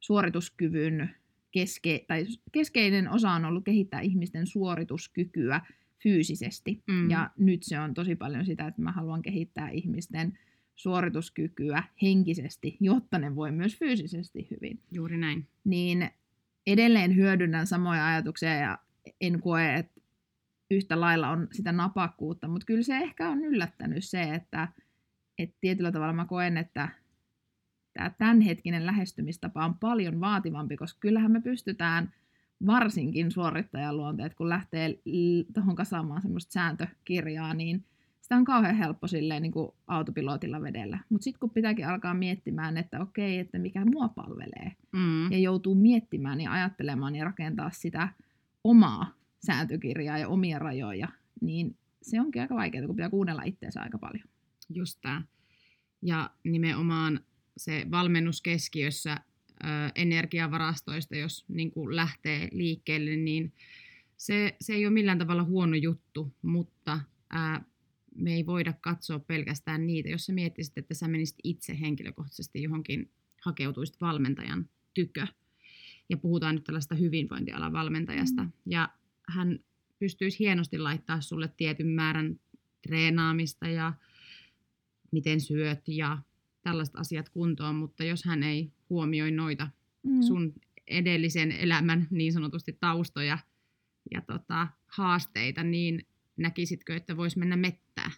suorituskyvyn 0.00 1.10
keske, 1.50 2.04
tai 2.08 2.26
keskeinen 2.52 3.10
osa 3.10 3.30
on 3.30 3.44
ollut 3.44 3.64
kehittää 3.64 4.00
ihmisten 4.00 4.46
suorituskykyä 4.46 5.60
fyysisesti. 6.02 6.82
Mm. 6.86 7.10
Ja 7.10 7.30
nyt 7.38 7.62
se 7.62 7.80
on 7.80 7.94
tosi 7.94 8.16
paljon 8.16 8.46
sitä, 8.46 8.66
että 8.66 8.82
mä 8.82 8.92
haluan 8.92 9.22
kehittää 9.22 9.70
ihmisten 9.70 10.38
suorituskykyä 10.76 11.82
henkisesti, 12.02 12.76
jotta 12.80 13.18
ne 13.18 13.36
voi 13.36 13.52
myös 13.52 13.78
fyysisesti 13.78 14.48
hyvin. 14.50 14.80
Juuri 14.92 15.18
näin. 15.18 15.46
Niin 15.64 16.10
edelleen 16.66 17.16
hyödynnän 17.16 17.66
samoja 17.66 18.06
ajatuksia 18.06 18.54
ja 18.54 18.78
en 19.20 19.40
koe, 19.40 19.74
että 19.74 19.99
yhtä 20.70 21.00
lailla 21.00 21.28
on 21.30 21.48
sitä 21.52 21.72
napakkuutta, 21.72 22.48
mutta 22.48 22.66
kyllä 22.66 22.82
se 22.82 22.96
ehkä 22.96 23.28
on 23.28 23.44
yllättänyt 23.44 24.04
se, 24.04 24.22
että, 24.22 24.68
että 25.38 25.56
tietyllä 25.60 25.92
tavalla 25.92 26.12
mä 26.12 26.24
koen, 26.24 26.56
että 26.56 26.88
tämä 27.92 28.10
tämänhetkinen 28.10 28.86
lähestymistapa 28.86 29.64
on 29.64 29.74
paljon 29.74 30.20
vaativampi, 30.20 30.76
koska 30.76 31.00
kyllähän 31.00 31.32
me 31.32 31.40
pystytään 31.40 32.12
varsinkin 32.66 33.30
suorittajaluonteet, 33.30 34.34
kun 34.34 34.48
lähtee 34.48 34.98
tuohon 35.54 35.76
kasaamaan 35.76 36.22
semmoista 36.22 36.52
sääntökirjaa, 36.52 37.54
niin 37.54 37.84
sitä 38.20 38.36
on 38.36 38.44
kauhean 38.44 38.76
helppo 38.76 39.06
silleen 39.06 39.42
niin 39.42 39.52
kuin 39.52 39.70
autopilotilla 39.86 40.62
vedellä. 40.62 40.98
Mutta 41.08 41.24
sitten 41.24 41.40
kun 41.40 41.50
pitääkin 41.50 41.88
alkaa 41.88 42.14
miettimään, 42.14 42.76
että 42.76 43.00
okei, 43.00 43.38
että 43.38 43.58
mikä 43.58 43.84
mua 43.84 44.08
palvelee, 44.08 44.72
Mm. 44.92 45.32
ja 45.32 45.38
joutuu 45.38 45.74
miettimään 45.74 46.40
ja 46.40 46.52
ajattelemaan 46.52 47.16
ja 47.16 47.24
rakentaa 47.24 47.70
sitä 47.70 48.08
omaa 48.64 49.19
sääntökirjaa 49.46 50.18
ja 50.18 50.28
omia 50.28 50.58
rajoja, 50.58 51.08
niin 51.40 51.76
se 52.02 52.20
onkin 52.20 52.42
aika 52.42 52.54
vaikeaa, 52.54 52.86
kun 52.86 52.96
pitää 52.96 53.10
kuunnella 53.10 53.42
itseensä 53.42 53.80
aika 53.80 53.98
paljon. 53.98 54.24
Just 54.68 54.98
tämä. 55.02 55.22
Ja 56.02 56.30
nimenomaan 56.44 57.20
se 57.56 57.86
valmennus 57.90 58.42
keskiössä 58.42 59.16
ö, 59.64 59.66
energiavarastoista, 59.94 61.16
jos 61.16 61.44
niin 61.48 61.70
kuin 61.70 61.96
lähtee 61.96 62.48
liikkeelle, 62.52 63.16
niin 63.16 63.52
se, 64.16 64.56
se 64.60 64.72
ei 64.72 64.86
ole 64.86 64.94
millään 64.94 65.18
tavalla 65.18 65.44
huono 65.44 65.76
juttu, 65.76 66.34
mutta 66.42 67.00
ää, 67.30 67.64
me 68.14 68.34
ei 68.34 68.46
voida 68.46 68.72
katsoa 68.72 69.18
pelkästään 69.18 69.86
niitä. 69.86 70.08
Jos 70.08 70.26
sä 70.26 70.32
miettisit, 70.32 70.78
että 70.78 70.94
sä 70.94 71.08
menisit 71.08 71.38
itse 71.44 71.80
henkilökohtaisesti 71.80 72.62
johonkin, 72.62 73.10
hakeutuisit 73.42 74.00
valmentajan 74.00 74.68
tykö, 74.94 75.26
ja 76.08 76.16
puhutaan 76.16 76.54
nyt 76.54 76.64
tällaista 76.64 76.94
hyvinvointialan 76.94 77.72
valmentajasta, 77.72 78.44
mm. 78.44 78.52
ja 78.66 78.88
hän 79.30 79.58
pystyisi 79.98 80.38
hienosti 80.38 80.78
laittaa 80.78 81.20
sulle 81.20 81.54
tietyn 81.56 81.86
määrän 81.86 82.40
treenaamista 82.82 83.68
ja 83.68 83.92
miten 85.12 85.40
syöt 85.40 85.80
ja 85.86 86.18
tällaiset 86.62 86.96
asiat 86.96 87.28
kuntoon, 87.28 87.74
mutta 87.74 88.04
jos 88.04 88.24
hän 88.24 88.42
ei 88.42 88.72
huomioi 88.90 89.30
noita 89.30 89.68
Mm. 90.02 90.22
sun 90.22 90.54
edellisen 90.86 91.52
elämän 91.52 92.06
niin 92.10 92.32
sanotusti 92.32 92.76
taustoja 92.80 93.38
ja 94.10 94.20
tota, 94.20 94.68
haasteita, 94.86 95.62
niin 95.62 96.06
näkisitkö, 96.36 96.96
että 96.96 97.16
voisi 97.16 97.38
mennä 97.38 97.56
mettää? 97.56 98.10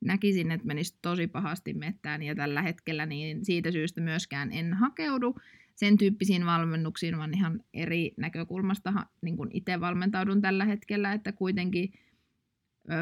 näkisin, 0.00 0.50
että 0.50 0.66
menisi 0.66 0.98
tosi 1.02 1.26
pahasti 1.26 1.74
mettään 1.74 2.22
ja 2.22 2.34
tällä 2.34 2.62
hetkellä 2.62 3.06
niin 3.06 3.44
siitä 3.44 3.70
syystä 3.70 4.00
myöskään 4.00 4.52
en 4.52 4.74
hakeudu 4.74 5.36
sen 5.76 5.98
tyyppisiin 5.98 6.46
valmennuksiin, 6.46 7.18
vaan 7.18 7.34
ihan 7.34 7.60
eri 7.74 8.14
näkökulmasta 8.16 8.92
niin 9.22 9.36
kuin 9.36 9.50
itse 9.52 9.80
valmentaudun 9.80 10.42
tällä 10.42 10.64
hetkellä, 10.64 11.12
että 11.12 11.32
kuitenkin 11.32 11.92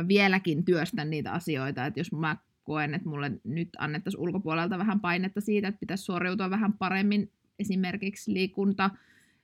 vieläkin 0.09 0.65
työstän 0.65 1.11
niitä 1.11 1.33
asioita, 1.33 1.87
että 1.87 2.01
jos 2.01 2.13
mä 2.13 2.37
koen, 2.65 2.95
että 2.95 3.09
mulle 3.09 3.33
nyt 3.45 3.69
annettaisiin 3.79 4.21
ulkopuolelta 4.21 4.79
vähän 4.79 5.01
painetta 5.01 5.41
siitä, 5.41 5.69
että 5.69 5.81
pitäisi 5.81 6.05
suoriutua 6.05 6.51
vähän 6.51 6.73
paremmin 6.73 7.33
esimerkiksi 7.59 8.33
liikunta, 8.33 8.91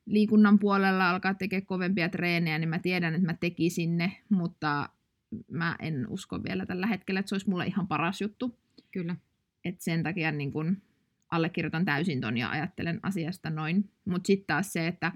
liikunnan 0.06 0.58
puolella 0.58 1.10
alkaa 1.10 1.34
tekemään 1.34 1.66
kovempia 1.66 2.08
treenejä, 2.08 2.58
niin 2.58 2.68
mä 2.68 2.78
tiedän, 2.78 3.14
että 3.14 3.26
mä 3.26 3.34
tekisin 3.34 3.96
ne, 3.96 4.16
mutta 4.28 4.88
mä 5.50 5.76
en 5.78 6.06
usko 6.08 6.42
vielä 6.42 6.66
tällä 6.66 6.86
hetkellä, 6.86 7.20
että 7.20 7.28
se 7.28 7.34
olisi 7.34 7.50
mulle 7.50 7.66
ihan 7.66 7.88
paras 7.88 8.20
juttu. 8.20 8.58
Kyllä. 8.90 9.16
Et 9.64 9.80
sen 9.80 10.02
takia 10.02 10.32
niin 10.32 10.52
kun 10.52 10.76
allekirjoitan 11.30 11.84
täysin 11.84 12.20
ton 12.20 12.36
ja 12.36 12.50
ajattelen 12.50 13.00
asiasta 13.02 13.50
noin. 13.50 13.90
Mutta 14.04 14.26
sitten 14.26 14.46
taas 14.46 14.72
se, 14.72 14.86
että 14.86 15.12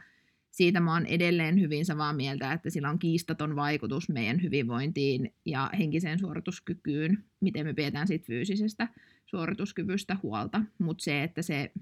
siitä 0.50 0.80
mä 0.80 0.92
oon 0.92 1.06
edelleen 1.06 1.60
hyvin 1.60 1.84
samaa 1.84 2.12
mieltä, 2.12 2.52
että 2.52 2.70
sillä 2.70 2.90
on 2.90 2.98
kiistaton 2.98 3.56
vaikutus 3.56 4.08
meidän 4.08 4.42
hyvinvointiin 4.42 5.34
ja 5.44 5.70
henkiseen 5.78 6.18
suorituskykyyn, 6.18 7.24
miten 7.40 7.66
me 7.66 7.74
pidetään 7.74 8.06
siitä 8.06 8.26
fyysisestä 8.26 8.88
suorituskyvystä 9.26 10.16
huolta. 10.22 10.62
Mutta 10.78 11.04
se, 11.04 11.22
että 11.22 11.42
se 11.42 11.72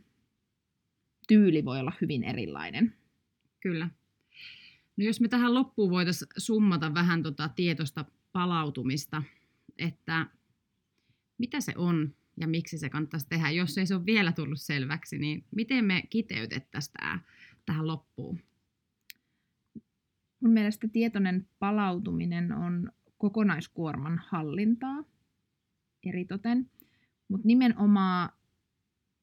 tyyli 1.28 1.64
voi 1.64 1.80
olla 1.80 1.92
hyvin 2.00 2.24
erilainen. 2.24 2.94
Kyllä. 3.60 3.88
No 4.96 5.04
jos 5.04 5.20
me 5.20 5.28
tähän 5.28 5.54
loppuun 5.54 5.90
voitaisiin 5.90 6.28
summata 6.36 6.94
vähän 6.94 7.22
tota 7.22 7.48
tietoista 7.48 8.04
palautumista, 8.32 9.22
että 9.78 10.26
mitä 11.38 11.60
se 11.60 11.72
on 11.76 12.14
ja 12.40 12.48
miksi 12.48 12.78
se 12.78 12.90
kannattaisi 12.90 13.28
tehdä, 13.28 13.50
jos 13.50 13.78
ei 13.78 13.86
se 13.86 13.94
ole 13.94 14.06
vielä 14.06 14.32
tullut 14.32 14.60
selväksi, 14.60 15.18
niin 15.18 15.44
miten 15.56 15.84
me 15.84 16.02
kiteytettäisiin 16.10 16.92
tämä 16.92 17.20
tähän 17.66 17.86
loppuun? 17.86 18.40
Mun 20.40 20.52
mielestä 20.52 20.88
tietoinen 20.88 21.48
palautuminen 21.58 22.52
on 22.52 22.92
kokonaiskuorman 23.18 24.22
hallintaa 24.28 25.04
eritoten, 26.06 26.70
mutta 27.28 27.46
nimenomaan 27.46 28.30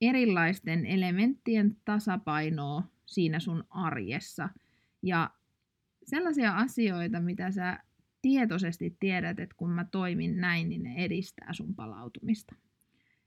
erilaisten 0.01 0.85
elementtien 0.85 1.77
tasapainoa 1.85 2.83
siinä 3.05 3.39
sun 3.39 3.63
arjessa. 3.69 4.49
Ja 5.01 5.29
sellaisia 6.05 6.57
asioita, 6.57 7.19
mitä 7.19 7.51
sä 7.51 7.79
tietoisesti 8.21 8.97
tiedät, 8.99 9.39
että 9.39 9.55
kun 9.57 9.69
mä 9.69 9.85
toimin 9.85 10.41
näin, 10.41 10.69
niin 10.69 10.83
ne 10.83 10.95
edistää 10.95 11.53
sun 11.53 11.75
palautumista. 11.75 12.55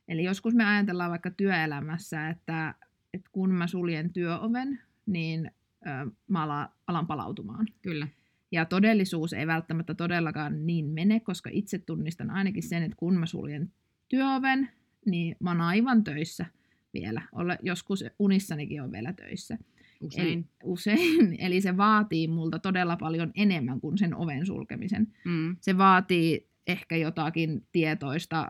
Eli 0.09 0.25
joskus 0.25 0.55
me 0.55 0.65
ajatellaan 0.65 1.11
vaikka 1.11 1.31
työelämässä, 1.31 2.29
että, 2.29 2.75
että 3.15 3.31
kun 3.33 3.51
mä 3.55 3.67
suljen 3.67 4.13
työoven, 4.13 4.79
niin 5.07 5.51
ö, 5.87 6.11
mä 6.29 6.43
alan, 6.43 6.69
alan 6.87 7.07
palautumaan. 7.07 7.67
Kyllä. 7.83 8.09
Ja 8.53 8.65
todellisuus 8.65 9.33
ei 9.33 9.47
välttämättä 9.47 9.95
todellakaan 9.95 10.67
niin 10.67 10.87
mene, 10.87 11.21
koska 11.21 11.51
itse 11.53 11.79
tunnistan 11.79 12.31
ainakin 12.31 12.63
sen, 12.63 12.83
että 12.83 12.97
kun 12.97 13.19
mä 13.19 13.27
suljen 13.27 13.73
työoven, 14.09 14.69
niin 15.07 15.37
mä 15.41 15.51
oon 15.51 15.61
aivan 15.61 16.05
töissä 16.05 16.47
vielä. 16.95 17.23
Olla, 17.33 17.57
joskus 17.63 18.05
unissanikin 18.19 18.83
on 18.83 18.93
vielä 18.93 19.13
töissä. 19.13 19.59
Usein. 20.01 20.27
Eli, 20.27 20.45
usein. 20.65 21.37
Eli 21.45 21.61
se 21.61 21.77
vaatii 21.77 22.29
multa 22.29 22.59
todella 22.59 22.97
paljon 22.97 23.31
enemmän 23.35 23.81
kuin 23.81 23.99
sen 23.99 24.15
oven 24.15 24.47
sulkemisen. 24.47 25.13
Mm, 25.25 25.57
Se 25.61 25.79
vaatii 25.79 26.47
ehkä 26.67 26.97
jotakin 26.97 27.67
tietoista, 27.73 28.49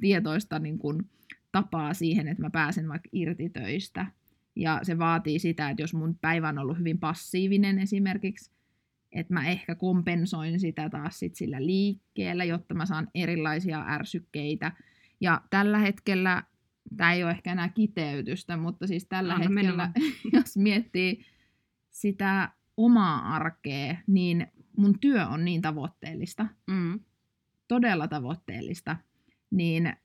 tietoista 0.00 0.58
niin 0.58 0.78
kuin 0.78 1.10
tapaa 1.52 1.94
siihen, 1.94 2.28
että 2.28 2.42
mä 2.42 2.50
pääsen 2.50 2.88
vaikka 2.88 3.08
irti 3.12 3.48
töistä. 3.48 4.06
Ja 4.56 4.80
se 4.82 4.98
vaatii 4.98 5.38
sitä, 5.38 5.70
että 5.70 5.82
jos 5.82 5.94
mun 5.94 6.18
päivä 6.20 6.48
on 6.48 6.58
ollut 6.58 6.78
hyvin 6.78 6.98
passiivinen 6.98 7.78
esimerkiksi, 7.78 8.50
että 9.12 9.34
mä 9.34 9.48
ehkä 9.48 9.74
kompensoin 9.74 10.60
sitä 10.60 10.90
taas 10.90 11.18
sit 11.18 11.34
sillä 11.34 11.66
liikkeellä, 11.66 12.44
jotta 12.44 12.74
mä 12.74 12.86
saan 12.86 13.08
erilaisia 13.14 13.84
ärsykkeitä. 13.88 14.72
Ja 15.20 15.40
tällä 15.50 15.78
hetkellä, 15.78 16.42
tämä 16.96 17.12
ei 17.12 17.24
ole 17.24 17.30
ehkä 17.30 17.52
enää 17.52 17.68
kiteytystä, 17.68 18.56
mutta 18.56 18.86
siis 18.86 19.06
tällä 19.06 19.34
Anna 19.34 19.48
mennä 19.48 19.86
hetkellä, 19.86 20.10
jos 20.38 20.56
miettii 20.56 21.24
sitä 21.90 22.52
omaa 22.76 23.34
arkea, 23.34 23.96
niin 24.06 24.46
mun 24.76 24.98
työ 25.00 25.26
on 25.26 25.44
niin 25.44 25.62
tavoitteellista, 25.62 26.46
mm, 26.66 27.00
todella 27.68 28.08
tavoitteellista, 28.08 28.96
niin 29.52 29.96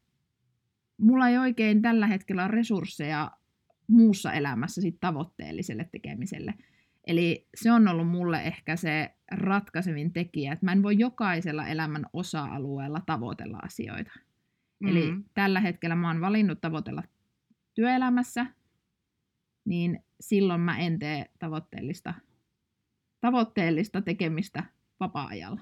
mulla 0.98 1.30
ei 1.30 1.38
oikein 1.38 1.82
tällä 1.82 2.08
hetkellä 2.08 2.44
ole 2.44 2.52
resursseja 2.52 3.32
muussa 3.88 4.34
elämässä 4.34 4.82
sit 4.82 5.00
tavoitteelliselle 5.00 5.90
tekemiselle. 5.92 6.54
Eli 7.08 7.48
se 7.56 7.72
on 7.72 7.88
ollut 7.88 8.08
mulle 8.08 8.44
ehkä 8.44 8.76
se 8.76 9.16
ratkaisevin 9.32 10.14
tekijä, 10.14 10.54
että 10.54 10.66
mä 10.66 10.72
en 10.72 10.84
voi 10.84 11.00
jokaisella 11.00 11.68
elämän 11.68 12.06
osa-alueella 12.14 13.02
tavoitella 13.06 13.58
asioita. 13.58 14.12
mm, 14.80 14.88
Eli 14.88 15.14
tällä 15.34 15.60
hetkellä 15.60 15.96
mä 15.96 16.08
oon 16.08 16.22
valinnut 16.22 16.62
tavoitella 16.62 17.04
työelämässä, 17.74 18.46
niin 19.66 20.04
silloin 20.20 20.62
mä 20.62 20.78
en 20.78 21.00
tee 21.00 21.26
tavoitteellista, 21.40 22.14
tavoitteellista 23.22 24.02
tekemistä 24.02 24.64
vapaa-ajalla. 25.00 25.62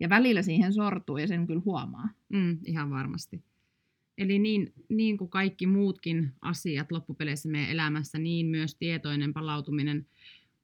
Ja 0.00 0.08
välillä 0.08 0.42
siihen 0.42 0.72
sortuu 0.72 1.18
ja 1.18 1.26
sen 1.26 1.46
kyllä 1.46 1.62
huomaa. 1.64 2.08
mm, 2.28 2.58
ihan 2.64 2.90
varmasti. 2.90 3.44
Eli 4.18 4.38
niin, 4.38 4.72
niin 4.88 5.18
kuin 5.18 5.30
kaikki 5.30 5.66
muutkin 5.66 6.32
asiat 6.40 6.92
loppupeleissä 6.92 7.48
meidän 7.48 7.70
elämässä, 7.70 8.18
niin 8.18 8.46
myös 8.46 8.74
tietoinen 8.74 9.32
palautuminen 9.32 10.06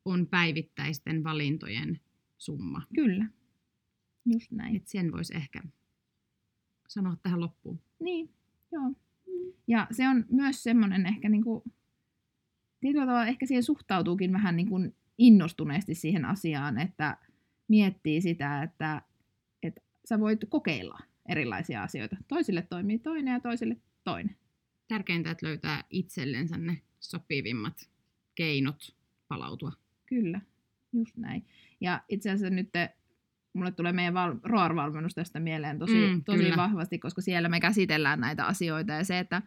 on 0.05 0.27
päivittäisten 0.27 1.25
valintojen 1.25 2.01
summa. 2.39 2.83
Kyllä, 2.95 3.27
just 4.27 4.51
näin. 4.51 4.77
Et 4.77 4.87
sen 4.87 5.13
voisi 5.13 5.37
ehkä 5.37 5.63
sanoa 6.89 7.17
tähän 7.23 7.41
loppuun? 7.41 7.81
Niin, 8.01 8.31
joo. 8.73 8.93
Ja 9.67 9.87
se 9.91 10.09
on 10.09 10.25
myös 10.31 10.63
semmoinen 10.63 11.07
ehkä 11.07 11.29
niinku, 11.29 11.65
tietyllä 12.81 13.07
tavalla 13.07 13.27
ehkä 13.27 13.47
siihen 13.47 13.63
suhtautuukin 13.63 14.33
vähän 14.33 14.57
niin 14.57 14.69
kuin 14.69 14.95
innostuneesti 15.19 15.95
siihen 15.95 16.25
asiaan, 16.25 16.79
että 16.79 17.17
miettii 17.69 18.21
sitä, 18.21 18.63
että 18.63 19.03
sä 20.09 20.21
voit 20.21 20.41
kokeilla 20.49 20.99
erilaisia 21.29 21.83
asioita. 21.83 22.17
Toisille 22.29 22.63
toimii 22.63 22.99
toinen 22.99 23.33
ja 23.33 23.41
toisille 23.41 23.77
toinen. 24.05 24.37
Tärkeintä, 24.89 25.31
että 25.31 25.47
löytää 25.47 25.85
itsellensä 25.91 26.59
ne 26.59 26.83
sopivimmat 27.01 27.91
keinot 28.35 28.97
palautua. 29.29 29.73
Kyllä, 30.07 30.41
just 30.93 31.17
näin. 31.17 31.47
Ja 31.81 32.03
itse 32.09 32.31
asiassa 32.31 32.55
nyt 32.55 32.73
te, 32.73 32.97
mulle 33.53 33.73
tulee 33.73 33.93
meidän 33.93 34.15
val- 34.15 34.39
ROAR-valmennus 34.45 35.15
tästä 35.15 35.41
mieleen 35.41 35.79
tosi, 35.79 35.95
Mm, 36.11 36.25
tosi 36.25 36.43
kyllä. 36.43 36.57
vahvasti, 36.57 36.99
koska 36.99 37.21
siellä 37.21 37.49
me 37.49 37.61
käsitellään 37.61 38.21
näitä 38.21 38.47
asioita 38.47 38.93
ja 38.93 39.05
se, 39.05 39.19
että, 39.19 39.43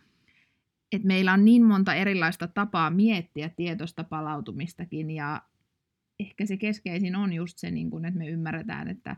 että 0.92 1.08
meillä 1.08 1.34
on 1.34 1.46
niin 1.46 1.66
monta 1.66 1.94
erilaista 1.94 2.48
tapaa 2.48 2.90
miettiä 2.90 3.50
tietoista 3.50 4.04
palautumistakin 4.04 5.12
ja 5.12 5.42
ehkä 6.20 6.46
se 6.46 6.58
keskeisin 6.58 7.16
on 7.16 7.34
just 7.34 7.58
se, 7.58 7.72
niin 7.72 7.90
kun, 7.90 8.06
että 8.06 8.18
me 8.18 8.28
ymmärretään, 8.30 8.88
että 8.88 9.16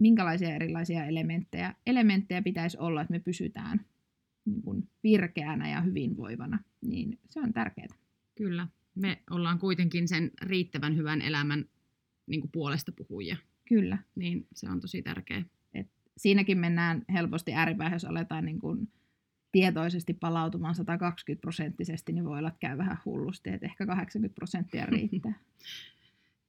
minkälaisia 0.00 0.54
erilaisia 0.54 1.04
elementtejä, 1.04 1.74
elementtejä 1.86 2.42
pitäisi 2.42 2.78
olla, 2.78 3.00
että 3.00 3.12
me 3.12 3.18
pysytään 3.18 3.80
niin 4.44 4.62
kun 4.62 4.88
virkeänä 5.02 5.70
ja 5.70 5.80
hyvinvoivana, 5.80 6.58
niin 6.80 7.18
se 7.28 7.40
on 7.40 7.52
tärkeää. 7.52 7.88
Kyllä. 8.34 8.68
Me 8.94 9.22
ollaan 9.30 9.58
kuitenkin 9.58 10.08
sen 10.08 10.30
riittävän 10.42 10.96
hyvän 10.96 11.22
elämän 11.22 11.64
niin 12.26 12.40
kuin 12.40 12.50
puolesta 12.52 12.92
puhujia. 12.92 13.36
Kyllä. 13.68 13.98
Niin 14.14 14.46
se 14.54 14.68
on 14.70 14.80
tosi 14.80 15.02
tärkeä. 15.02 15.44
siinäkin 16.16 16.58
mennään 16.58 17.02
helposti 17.12 17.54
ääripäähän, 17.54 17.94
jos 17.94 18.04
aletaan 18.04 18.44
niin 18.44 18.60
kuin 18.60 18.88
tietoisesti 19.52 20.14
palautumaan 20.14 20.74
120 20.74 21.40
prosenttisesti, 21.40 22.12
niin 22.12 22.24
voi 22.24 22.38
olla, 22.38 22.48
että 22.48 22.60
käy 22.60 22.78
vähän 22.78 22.98
hullusti, 23.04 23.50
että 23.50 23.66
ehkä 23.66 23.86
80 23.86 24.34
prosenttia 24.34 24.86
riittää. 24.86 25.34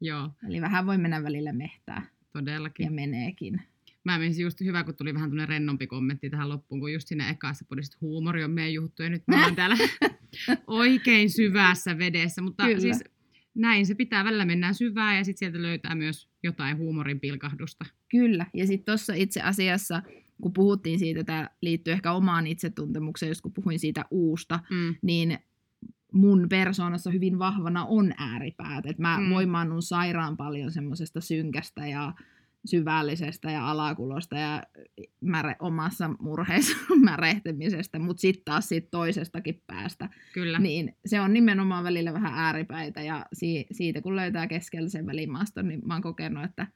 Joo, 0.02 0.30
Eli 0.48 0.62
vähän 0.62 0.86
voi 0.86 0.98
mennä 0.98 1.24
välillä 1.24 1.54
mehtää 1.54 2.06
todellakin. 2.34 2.84
ja 2.86 2.92
meneekin. 2.92 3.62
Mä 4.04 4.20
menisin 4.20 4.44
just 4.44 4.62
hyvä, 4.62 4.84
kun 4.84 4.96
tuli 4.96 5.14
vähän 5.14 5.30
tuonne 5.30 5.46
rennompi 5.46 5.88
kommentti 5.88 6.30
tähän 6.30 6.50
loppuun, 6.50 6.82
kun 6.82 6.94
just 6.94 7.08
siinä 7.08 7.30
ekassa 7.30 7.66
podissa, 7.70 7.90
että 7.90 8.06
huumori 8.06 8.44
on 8.44 8.52
meidän 8.52 8.74
juttu, 8.74 9.04
ja 9.04 9.10
nyt 9.10 9.24
me 9.28 9.36
ollaan 9.36 9.56
täällä 9.56 9.78
oikein 10.68 11.30
syvässä 11.30 11.98
vedessä, 11.98 12.42
mutta 12.42 12.66
Kyllä. 12.66 12.80
siis 12.80 13.04
näin 13.56 13.86
se 13.86 13.96
pitää, 13.96 14.24
välillä 14.24 14.46
mennään 14.46 14.76
syvään, 14.76 15.18
ja 15.18 15.24
sitten 15.24 15.40
sieltä 15.40 15.62
löytää 15.62 15.96
myös 15.96 16.30
jotain 16.44 16.78
huumorin 16.78 17.20
pilkahdusta. 17.20 17.86
Kyllä. 18.10 18.46
Ja 18.54 18.68
sitten 18.68 18.86
tuossa 18.86 19.14
itse 19.14 19.42
asiassa, 19.42 20.02
kun 20.42 20.54
puhuttiin 20.54 21.00
siitä, 21.00 21.24
tämä 21.24 21.50
liittyy 21.62 21.94
ehkä 21.94 22.12
omaan 22.12 22.48
itsetuntemukseen, 22.48 23.28
jos 23.30 23.42
kun 23.42 23.54
puhuin 23.54 23.80
siitä 23.80 24.06
uusta, 24.12 24.60
Mm. 24.70 24.96
niin 25.02 25.38
mun 26.14 26.46
persoonassa 26.50 27.12
hyvin 27.12 27.40
vahvana 27.40 27.86
on 27.86 28.14
ääripäät. 28.18 28.86
Et 28.86 28.98
mä 29.00 29.18
Mm. 29.20 29.30
voimaannun 29.30 29.82
sairaan 29.82 30.38
paljon 30.38 30.72
semmoisesta 30.72 31.22
synkästä 31.22 31.88
ja 31.88 32.14
syvällisestä 32.66 33.52
ja 33.52 33.70
alakulosta 33.70 34.38
ja 34.38 34.64
märe, 35.22 35.56
omassa 35.60 36.10
murheessa 36.20 36.78
märehtemisestä, 37.12 38.00
mutta 38.00 38.22
sitten 38.22 38.44
taas 38.46 38.70
siitä 38.70 38.88
toisestakin 38.92 39.64
päästä. 39.68 40.10
Kyllä. 40.34 40.60
Niin 40.60 40.96
se 41.06 41.22
on 41.22 41.34
nimenomaan 41.34 41.84
välillä 41.84 42.14
vähän 42.14 42.34
ääripäitä 42.36 43.02
ja 43.02 43.26
si- 43.34 43.66
siitä 43.72 44.02
kun 44.02 44.16
löytää 44.16 44.48
keskellä 44.48 44.90
sen 44.90 45.06
välimaaston, 45.06 45.68
niin 45.68 45.82
mä 45.86 45.94
oon 45.94 46.02
kokenut, 46.02 46.44
että 46.44 46.68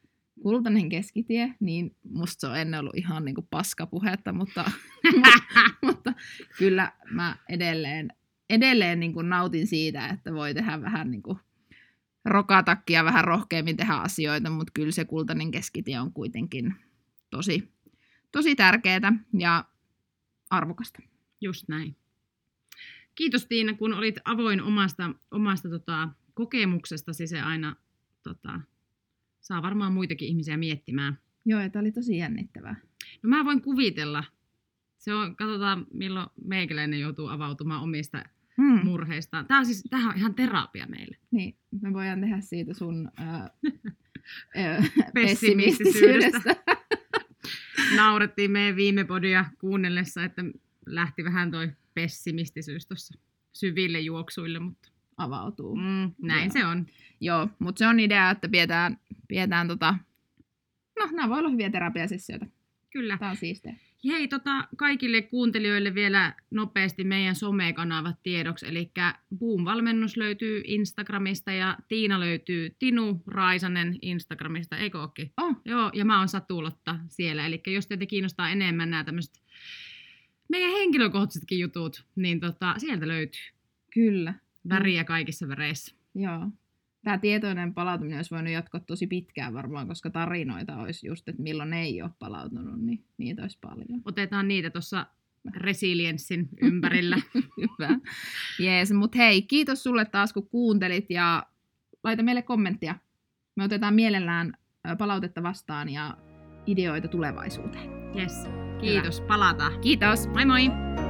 kultainen 0.43 0.89
keskitie, 0.89 1.53
niin 1.59 1.95
musta 2.13 2.41
se 2.41 2.47
on 2.47 2.57
ennen 2.59 2.79
ollut 2.79 2.97
ihan 2.97 3.25
niinku 3.25 3.47
paskapuhetta, 3.49 4.33
mutta, 4.33 4.71
mutta 5.85 6.13
kyllä 6.57 6.91
mä 7.11 7.37
edelleen, 7.49 8.07
edelleen 8.49 8.99
niinku 8.99 9.21
nautin 9.21 9.67
siitä, 9.67 10.07
että 10.07 10.33
voi 10.33 10.53
tehdä 10.53 10.81
vähän 10.81 11.11
niinku 11.11 11.39
rokatakkia 12.25 13.03
vähän 13.03 13.23
rohkeammin 13.23 13.77
tehdä 13.77 13.93
asioita, 13.93 14.49
mutta 14.49 14.71
kyllä 14.73 14.91
se 14.91 15.05
kultainen 15.05 15.51
keskitie 15.51 15.99
on 15.99 16.13
kuitenkin 16.13 16.75
tosi, 17.29 17.71
tosi 18.31 18.55
tärkeää 18.55 19.13
ja 19.37 19.65
arvokasta. 20.49 20.99
Just 21.41 21.67
näin. 21.67 21.95
Kiitos 23.15 23.45
Tiina, 23.45 23.73
kun 23.73 23.93
olit 23.93 24.15
avoin 24.25 24.61
omasta, 24.61 25.13
omasta 25.31 25.69
tota, 25.69 26.09
kokemuksestasi. 26.33 27.27
Se 27.27 27.41
aina 27.41 27.75
tota, 28.23 28.61
saa 29.41 29.61
varmaan 29.61 29.93
muitakin 29.93 30.27
ihmisiä 30.27 30.57
miettimään. 30.57 31.19
Joo, 31.45 31.61
ja 31.61 31.69
tämä 31.69 31.81
oli 31.81 31.91
tosi 31.91 32.17
jännittävää. 32.17 32.75
No 33.23 33.29
mä 33.29 33.45
voin 33.45 33.61
kuvitella. 33.61 34.23
Se 34.97 35.13
on, 35.13 35.35
katsotaan 35.35 35.87
milloin 35.93 36.27
meikäläinen 36.43 36.99
joutuu 36.99 37.27
avautumaan 37.27 37.83
omista 37.83 38.23
Hmm. 38.57 38.85
murheistaan. 38.85 39.45
Tämä 39.45 39.59
on 39.59 39.65
siis 39.65 39.83
tämähän 39.89 40.11
on 40.11 40.17
ihan 40.17 40.35
terapia 40.35 40.87
meille. 40.87 41.17
Niin, 41.31 41.55
me 41.81 41.93
voidaan 41.93 42.21
tehdä 42.21 42.39
siitä 42.41 42.73
sun 42.73 43.11
Pessimistisyydestä. 45.13 45.13
pessimistisyydestä. 45.13 46.55
Naurettiin 47.97 48.51
meidän 48.51 48.75
viime 48.75 49.03
podia 49.03 49.45
kuunnellessa, 49.59 50.23
että 50.23 50.43
lähti 50.85 51.23
vähän 51.23 51.51
toi 51.51 51.71
pessimistisyys 51.93 52.87
tuossa 52.87 53.19
syville 53.53 53.99
juoksuille, 53.99 54.59
mutta 54.59 54.89
Avautuu. 55.17 55.75
mm, 55.75 56.11
näin 56.21 56.43
Joo. 56.45 56.53
se 56.53 56.65
on. 56.65 56.85
Joo, 57.21 57.49
mutta 57.59 57.79
se 57.79 57.87
on 57.87 57.99
idea, 57.99 58.29
että 58.29 58.49
pidetään, 58.49 58.97
pidetään 59.27 59.67
tota... 59.67 59.97
No, 60.99 61.05
nämä 61.11 61.29
voi 61.29 61.39
olla 61.39 61.49
hyviä 61.49 61.69
terapiasessioita. 61.69 62.45
Kyllä. 62.89 63.17
Tämä 63.17 63.31
on 63.31 63.37
siistiä. 63.37 63.75
Hei, 64.05 64.27
tota, 64.27 64.67
kaikille 64.77 65.21
kuuntelijoille 65.21 65.95
vielä 65.95 66.33
nopeasti 66.51 67.03
meidän 67.03 67.35
somekanavat 67.35 68.15
tiedoksi. 68.23 68.67
Eli 68.67 68.91
Boom-valmennus 69.37 70.17
löytyy 70.17 70.61
Instagramista 70.65 71.51
ja 71.51 71.77
Tiina 71.87 72.19
löytyy 72.19 72.75
Tinu 72.79 73.23
Raisanen 73.27 73.97
Instagramista, 74.01 74.77
eikö 74.77 74.99
ookin? 74.99 75.31
Oh, 75.37 75.55
Joo, 75.65 75.91
ja 75.93 76.05
mä 76.05 76.19
oon 76.19 76.27
Satulotta 76.27 76.99
siellä. 77.09 77.45
Eli 77.45 77.61
jos 77.67 77.87
teitä 77.87 78.05
kiinnostaa 78.05 78.49
enemmän 78.49 78.89
nämä 78.89 79.03
tämmöiset 79.03 79.43
meidän 80.49 80.71
henkilökohtaisetkin 80.71 81.59
jutut, 81.59 82.05
niin 82.15 82.39
tota, 82.39 82.75
sieltä 82.77 83.07
löytyy 83.07 83.41
kyllä. 83.93 84.33
väriä 84.69 85.03
kaikissa 85.03 85.47
väreissä. 85.47 85.95
Joo. 86.15 86.49
Tämä 87.05 87.17
tietoinen 87.17 87.73
palautuminen 87.73 88.17
olisi 88.17 88.31
voinut 88.31 88.53
jatkaa 88.53 88.81
tosi 88.81 89.07
pitkään 89.07 89.53
varmaan, 89.53 89.87
koska 89.87 90.09
tarinoita 90.09 90.77
olisi 90.77 91.07
just, 91.07 91.27
että 91.27 91.41
milloin 91.41 91.73
ei 91.73 92.01
ole 92.01 92.11
palautunut, 92.19 92.81
niin 92.81 93.05
niitä 93.17 93.41
olisi 93.41 93.57
paljon. 93.61 94.01
Otetaan 94.05 94.47
niitä 94.47 94.69
tuossa 94.69 95.05
resilienssin 95.55 96.49
ympärillä. 96.61 97.17
Hyvä. 97.61 97.99
Jees, 98.59 98.93
mutta 98.93 99.17
hei, 99.17 99.41
kiitos 99.41 99.83
sulle 99.83 100.05
taas 100.05 100.33
kun 100.33 100.49
kuuntelit 100.49 101.09
ja 101.09 101.43
laita 102.03 102.23
meille 102.23 102.41
kommenttia. 102.41 102.95
Me 103.55 103.63
otetaan 103.63 103.93
mielellään 103.93 104.53
palautetta 104.97 105.43
vastaan 105.43 105.89
ja 105.89 106.17
ideoita 106.67 107.07
tulevaisuuteen. 107.07 107.89
Yes. 108.19 108.47
Kiitos, 108.81 109.21
palataan. 109.21 109.81
Kiitos! 109.81 110.27
Moi 110.27 110.45
moi! 110.45 111.04